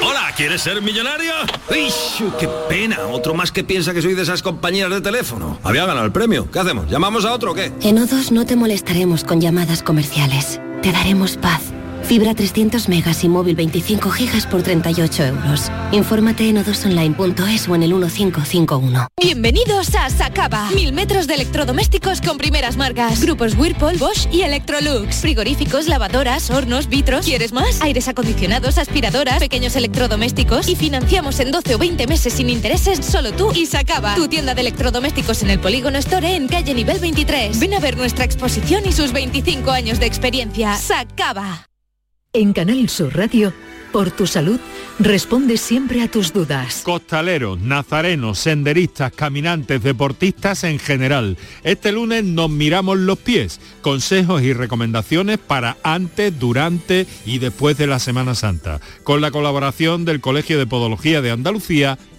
[0.01, 1.33] Hola, ¿quieres ser millonario?
[1.69, 1.91] ¡Uy,
[2.39, 2.99] qué pena!
[3.07, 5.59] Otro más que piensa que soy de esas compañías de teléfono.
[5.63, 6.49] Había ganado el premio.
[6.51, 6.89] ¿Qué hacemos?
[6.89, 7.71] ¿Llamamos a otro o qué?
[7.81, 10.59] En O2 no te molestaremos con llamadas comerciales.
[10.81, 11.61] Te daremos paz.
[12.09, 15.71] Fibra 300 megas y móvil 25 gigas por 38 euros.
[15.91, 19.09] Infórmate en odosonline.es o en el 1551.
[19.21, 20.71] Bienvenidos a Sacaba.
[20.71, 23.21] Mil metros de electrodomésticos con primeras marcas.
[23.21, 25.17] Grupos Whirlpool, Bosch y Electrolux.
[25.17, 27.27] Frigoríficos, lavadoras, hornos, vitros.
[27.27, 27.79] ¿Quieres más?
[27.79, 30.67] Aires acondicionados, aspiradoras, pequeños electrodomésticos.
[30.67, 34.15] Y financiamos en 12 o 20 meses sin intereses solo tú y Sacaba.
[34.15, 37.59] Tu tienda de electrodomésticos en el Polígono Store en calle nivel 23.
[37.59, 40.75] Ven a ver nuestra exposición y sus 25 años de experiencia.
[40.75, 41.68] Sacaba.
[42.31, 43.51] En Canal Sur Radio,
[43.91, 44.59] por tu salud,
[44.99, 46.83] responde siempre a tus dudas.
[46.83, 51.37] Costaleros, nazarenos, senderistas, caminantes, deportistas en general.
[51.63, 53.59] Este lunes nos miramos los pies.
[53.81, 58.79] Consejos y recomendaciones para antes, durante y después de la Semana Santa.
[59.03, 61.97] Con la colaboración del Colegio de Podología de Andalucía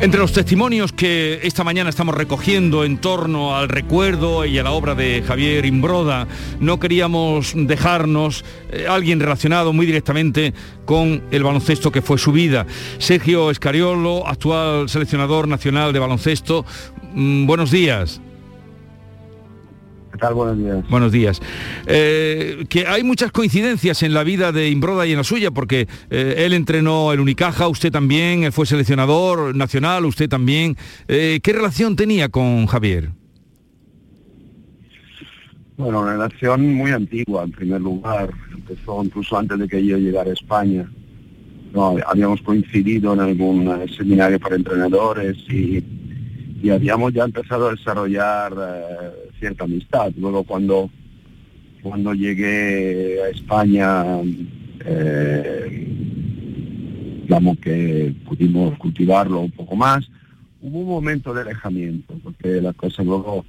[0.00, 4.70] Entre los testimonios que esta mañana estamos recogiendo en torno al recuerdo y a la
[4.70, 6.26] obra de Javier Imbroda,
[6.58, 10.54] no queríamos dejarnos eh, alguien relacionado muy directamente
[10.86, 12.66] con el baloncesto que fue su vida.
[12.96, 16.64] Sergio Escariolo, actual seleccionador nacional de baloncesto,
[17.12, 18.22] mm, buenos días.
[20.12, 20.34] ¿Qué tal?
[20.34, 20.90] Buenos días.
[20.90, 21.40] Buenos días.
[21.86, 25.86] Eh, que hay muchas coincidencias en la vida de Imbroda y en la suya, porque
[26.10, 30.76] eh, él entrenó el Unicaja, usted también, él fue seleccionador nacional, usted también.
[31.06, 33.10] Eh, ¿Qué relación tenía con Javier?
[35.76, 38.30] Bueno, una relación muy antigua, en primer lugar.
[38.52, 40.90] Empezó incluso antes de que yo llegara a España.
[41.72, 45.84] No, habíamos coincidido en algún seminario para entrenadores y,
[46.60, 48.52] y habíamos ya empezado a desarrollar
[49.40, 50.12] cierta amistad.
[50.16, 50.90] Luego cuando,
[51.82, 54.04] cuando llegué a España,
[54.84, 55.88] eh,
[57.22, 60.08] digamos que pudimos cultivarlo un poco más,
[60.60, 63.44] hubo un momento de alejamiento, porque las cosas luego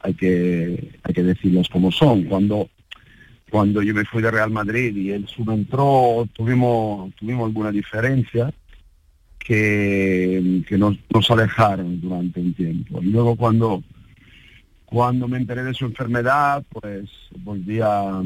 [0.00, 2.24] hay que, hay que decirlas como son.
[2.24, 2.68] Cuando,
[3.50, 8.52] cuando yo me fui de Real Madrid y él subentró, tuvimos, tuvimos alguna diferencia
[9.38, 13.00] que, que nos, nos alejaron durante un tiempo.
[13.02, 13.82] Y luego cuando
[14.90, 18.20] cuando me enteré de su enfermedad, pues volví a,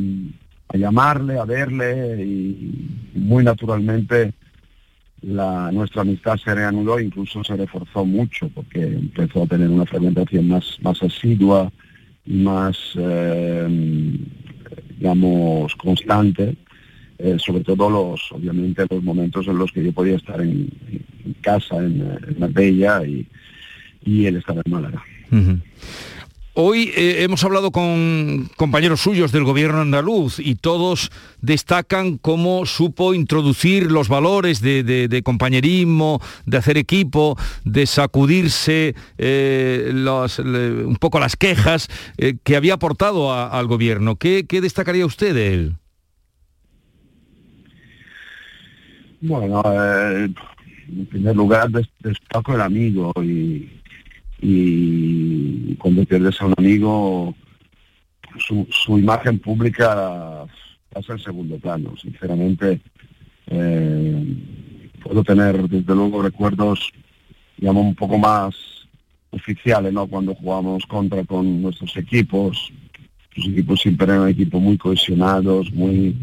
[0.72, 4.32] llamarle, a verle y muy naturalmente
[5.22, 10.78] nuestra amistad se reanudó, incluso se reforzó mucho porque empezó a tener una frecuentación más,
[10.82, 11.70] más asidua
[12.26, 14.18] y más, eh,
[14.98, 16.56] digamos, constante,
[17.18, 20.70] eh, sobre todo los, obviamente, los momentos en los que yo podía estar en,
[21.42, 25.02] casa, en, en Marbella y él estaba en Málaga.
[26.56, 33.12] Hoy eh, hemos hablado con compañeros suyos del gobierno andaluz y todos destacan cómo supo
[33.12, 39.90] introducir los valores de, compañerismo, de hacer equipo, de sacudirse eh,
[40.86, 41.88] un poco las quejas
[42.18, 44.14] eh, que había aportado al gobierno.
[44.14, 45.74] ¿Qué, qué destacaría usted de él?
[49.20, 53.70] Bueno, en primer lugar des- destaco el amigo y,
[54.46, 57.34] y cuando pierdes a un amigo,
[58.38, 60.44] su, su imagen pública
[60.92, 61.96] pasa en segundo plano.
[61.96, 62.82] Sinceramente,
[63.46, 64.36] eh,
[65.02, 66.92] puedo tener desde luego recuerdos,
[67.56, 68.54] digamos, un poco más
[69.30, 70.06] oficiales, ¿no?
[70.06, 72.70] Cuando jugamos contra con nuestros equipos.
[73.36, 76.14] Los equipos siempre eran equipos muy cohesionados, muy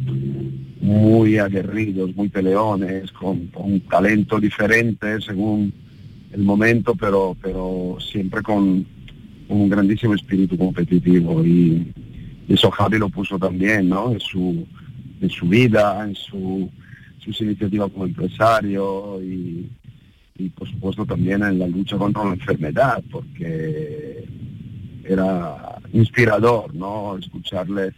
[0.80, 5.74] muy aguerridos, muy peleones, con, con un talento diferente según
[6.32, 8.86] el momento, pero, pero siempre con
[9.48, 11.94] un grandísimo espíritu competitivo y,
[12.48, 14.12] eso Javi lo puso también, ¿no?
[14.12, 14.68] En su,
[15.22, 16.70] en su vida, en su,
[17.20, 19.70] sus iniciativas como empresario y,
[20.38, 24.26] y por supuesto también en la lucha contra la enfermedad, porque
[25.06, 27.18] era inspirador, ¿no?
[27.18, 27.94] Escucharle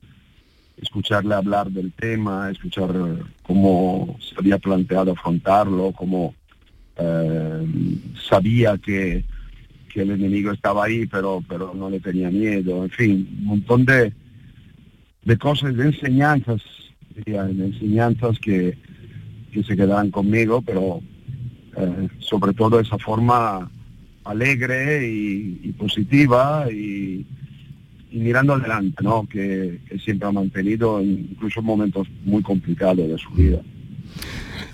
[0.77, 2.89] escucharle hablar del tema, escuchar
[3.43, 6.35] cómo se había planteado afrontarlo, cómo
[6.97, 7.67] eh,
[8.29, 9.23] sabía que,
[9.91, 13.85] que, el enemigo estaba ahí, pero, pero no le tenía miedo, en fin, un montón
[13.85, 14.13] de,
[15.23, 16.61] de cosas, de enseñanzas,
[17.25, 18.77] enseñanzas que,
[19.51, 21.01] que se quedarán conmigo, pero
[21.77, 23.69] eh, sobre todo esa forma
[24.25, 27.25] alegre y, positiva y,
[28.11, 29.27] y mirando adelante, ¿no?
[29.27, 33.61] Que, que, siempre ha mantenido incluso en momentos muy complicados de su vida.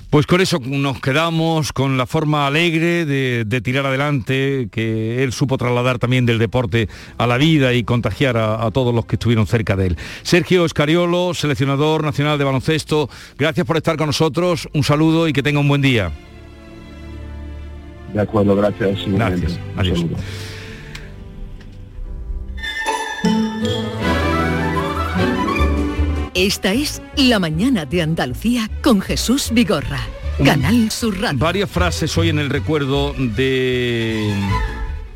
[0.09, 5.31] Pues con eso nos quedamos, con la forma alegre de, de, tirar adelante, que él
[5.33, 6.89] supo trasladar también del deporte
[7.19, 9.97] a la vida y contagiar a, a todos los que estuvieron cerca de él.
[10.23, 13.07] Sergio Escariolo, seleccionador nacional de baloncesto,
[13.37, 16.11] gracias por estar con nosotros, un saludo y que tenga un buen día.
[18.13, 18.99] De acuerdo, gracias.
[19.07, 19.59] Gracias.
[19.77, 20.05] Adiós.
[26.39, 29.99] Esta es La Mañana de Andalucía con Jesús Vigorra.
[30.41, 31.37] Canal Sur Radio.
[31.37, 34.33] Varias frases hoy en el recuerdo de,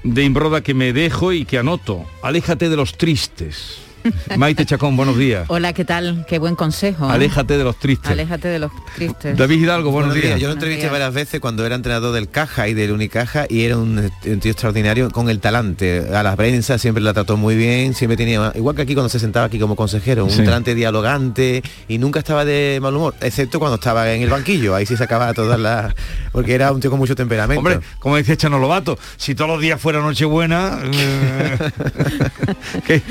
[0.03, 2.05] de Imbroda que me dejo y que anoto.
[2.21, 3.82] Aléjate de los tristes.
[4.38, 5.45] Maite Chacón, buenos días.
[5.47, 6.26] Hola, ¿qué tal?
[6.28, 7.06] Qué buen consejo.
[7.10, 7.14] ¿eh?
[7.14, 8.12] Aléjate de los tristes.
[8.12, 9.38] Aléjate de los tristes.
[9.38, 10.36] David Hidalgo, buenos, buenos días.
[10.36, 10.41] días.
[10.41, 13.78] Yo lo entrevisté varias veces cuando era entrenador del Caja y del Unicaja y era
[13.78, 16.08] un, un, tío extraordinario con el talante.
[16.14, 19.20] A la prensa siempre la trató muy bien, siempre tenía, igual que aquí cuando se
[19.20, 20.43] sentaba aquí como consejero, un sí.
[20.43, 24.86] talante dialogante y nunca estaba de mal humor, excepto cuando estaba en el banquillo, ahí
[24.86, 25.93] sí sacaba todas las...
[26.32, 27.60] porque era un tío con mucho temperamento.
[27.60, 30.80] Hombre, como dice Chano Lobato, si todos los días fuera Nochebuena...
[30.93, 31.58] Eh,
[32.88, 33.01] que,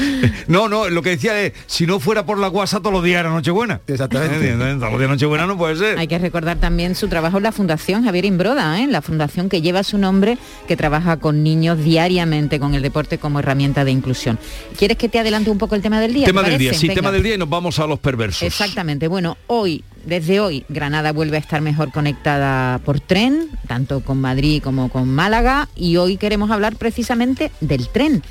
[0.48, 3.20] no, no, lo que decía es si no fuera por la guasa todos los días
[3.20, 3.80] era Nochebuena.
[3.86, 4.52] Exactamente.
[4.52, 5.98] Todos los días Nochebuena no puede ser.
[5.98, 8.86] Hay que recordar también su trabajo en la Fundación Javier Imbroda, ¿eh?
[8.86, 13.38] la fundación que lleva su nombre, que trabaja con niños diariamente con el deporte como
[13.38, 14.38] herramienta de inclusión.
[14.76, 16.26] ¿Quieres que te adelante un poco el tema del día?
[16.26, 17.00] Tema del día, sí, Venga.
[17.00, 18.42] tema del día y nos vamos a los perversos.
[18.42, 19.08] Exactamente.
[19.08, 24.62] Bueno, hoy desde hoy Granada vuelve a estar mejor conectada por tren, tanto con Madrid
[24.62, 28.22] como con Málaga, y hoy queremos hablar precisamente del tren.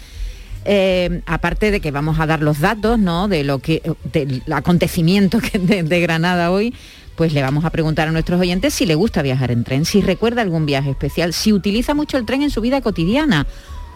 [0.64, 3.28] Eh, aparte de que vamos a dar los datos ¿no?
[3.28, 3.82] de lo que
[4.14, 6.76] del acontecimiento de, de, Granada hoy
[7.16, 10.01] pues le vamos a preguntar a nuestros oyentes si le gusta viajar en tren si
[10.01, 13.47] recuerda algún viaje especial si utiliza mucho el tren en su vida cotidiana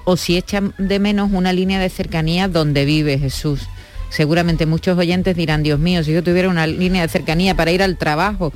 [0.06, 3.62] o si echa de menos una línea de cercanía donde vive Jesús
[4.10, 7.84] seguramente muchos oyentes dirán Dios mío si yo tuviera una línea de cercanía para ir
[7.84, 8.54] al trabajo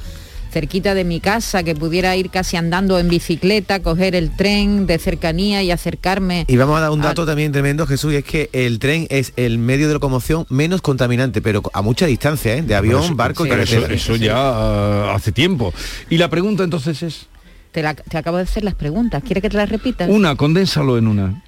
[0.51, 4.97] cerquita de mi casa, que pudiera ir casi andando en bicicleta, coger el tren de
[4.97, 6.45] cercanía y acercarme.
[6.47, 7.25] Y vamos a dar un dato a...
[7.25, 11.41] también tremendo, Jesús, y es que el tren es el medio de locomoción menos contaminante,
[11.41, 12.61] pero a mucha distancia, ¿eh?
[12.61, 15.73] de avión, eso, barco sí, y eso, eso, ya uh, hace tiempo.
[16.09, 17.27] Y la pregunta entonces es...
[17.71, 20.09] Te, la, te, acabo de hacer las preguntas, ¿quiere que te las repitas?
[20.09, 21.43] Una, condénsalo en una.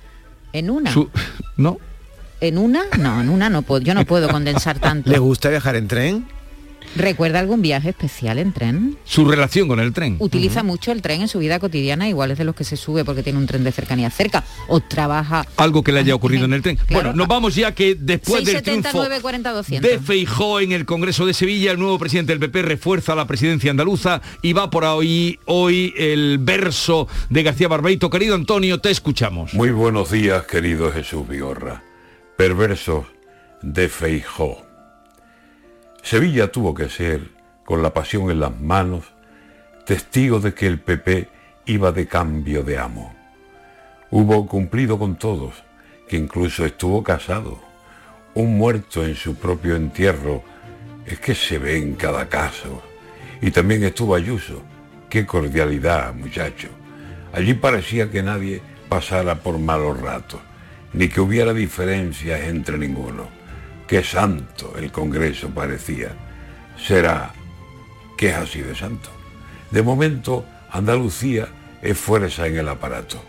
[0.54, 0.92] ¿En una?
[0.92, 1.10] Su...
[1.58, 1.80] ¿No?
[2.42, 2.84] ¿En una?
[3.00, 5.10] No, en una no puedo, yo no puedo condensar tanto.
[5.10, 6.26] ¿Le gusta viajar en tren?
[6.96, 8.98] ¿Recuerda algún viaje especial en tren?
[9.06, 10.18] Su relación con el tren.
[10.20, 10.68] Utiliza uh -huh.
[10.68, 13.24] mucho el tren en su vida cotidiana, igual es de los que se sube porque
[13.24, 15.46] tiene un tren de cercanía cerca o trabaja...
[15.58, 16.76] Algo que le haya ocurrido en el tren.
[16.76, 16.94] Claro.
[16.94, 21.26] Bueno, nos vamos ya que después 6, del triunfo 40, de Feijó en el Congreso
[21.26, 25.40] de Sevilla, el nuevo presidente del PP refuerza la presidencia andaluza y va por ahí
[25.46, 28.10] hoy el verso de García Barbeito.
[28.10, 29.54] Querido Antonio, te escuchamos.
[29.54, 31.84] Muy buenos días, querido Jesús Vigorra.
[32.38, 33.06] Perversos
[33.62, 34.71] de Feijó.
[36.04, 37.30] Sevilla tuvo que ser,
[37.64, 39.06] con la pasión en las manos,
[39.86, 41.30] testigo de que el PP
[41.66, 43.14] iba de cambio de amo.
[44.10, 45.64] Hubo cumplido con todos,
[46.10, 47.60] que incluso estuvo casado.
[48.34, 50.44] Un muerto en su propio entierro
[51.06, 52.82] es que se ve en cada caso.
[53.40, 54.64] Y también estuvo Ayuso.
[55.08, 56.70] Qué cordialidad, muchacho.
[57.32, 60.42] Allí parecía que nadie pasara por malos ratos,
[60.94, 63.41] ni que hubiera diferencias entre ninguno
[63.92, 66.16] qué santo el Congreso parecía.
[66.78, 67.34] Será
[68.18, 69.10] que es así de santo.
[69.70, 71.50] De momento, Andalucía
[71.82, 73.22] es fuerza en el aparato.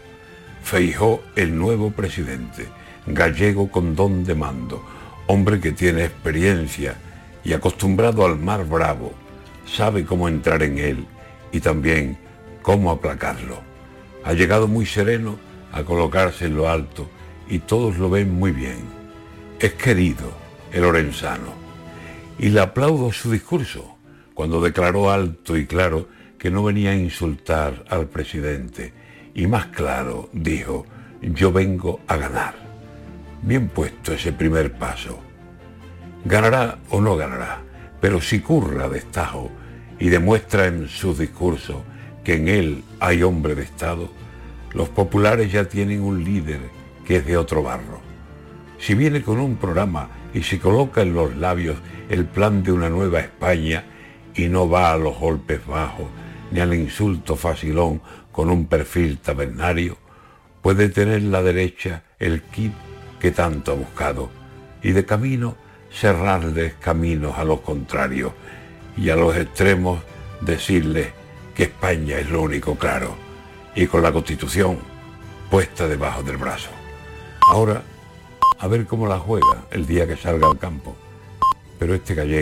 [0.62, 2.68] Feijó el nuevo presidente,
[3.08, 4.86] gallego con don de mando,
[5.26, 6.94] hombre que tiene experiencia
[7.42, 9.14] y acostumbrado al mar bravo,
[9.66, 11.06] sabe cómo entrar en él
[11.50, 12.16] y también
[12.62, 13.60] cómo aplacarlo.
[14.22, 15.40] Ha llegado muy sereno
[15.72, 17.10] a colocarse en lo alto
[17.48, 18.78] y todos lo ven muy bien.
[19.58, 20.41] Es querido
[20.72, 21.52] el orensano.
[22.38, 23.96] Y le aplaudo su discurso
[24.34, 26.08] cuando declaró alto y claro
[26.38, 28.92] que no venía a insultar al presidente.
[29.34, 30.86] Y más claro dijo,
[31.20, 32.54] yo vengo a ganar.
[33.42, 35.20] Bien puesto ese primer paso.
[36.24, 37.62] Ganará o no ganará,
[38.00, 39.50] pero si curra destajo
[39.98, 41.84] y demuestra en su discurso
[42.24, 44.10] que en él hay hombre de Estado,
[44.72, 46.60] los populares ya tienen un líder
[47.04, 48.00] que es de otro barro.
[48.78, 51.76] Si viene con un programa y se coloca en los labios
[52.08, 53.84] el plan de una nueva España
[54.34, 56.06] y no va a los golpes bajos
[56.50, 59.96] ni al insulto facilón con un perfil tabernario,
[60.62, 62.72] puede tener la derecha el kit
[63.20, 64.30] que tanto ha buscado
[64.82, 65.56] y de camino
[65.90, 68.32] cerrarles caminos a los contrarios
[68.96, 70.00] y a los extremos
[70.40, 71.08] decirles
[71.54, 73.14] que España es lo único claro
[73.74, 74.78] y con la Constitución
[75.50, 76.70] puesta debajo del brazo.
[77.48, 77.82] Ahora,
[78.62, 80.94] a ver cómo la juega el día que salga al campo.
[81.80, 82.40] Pero este gallego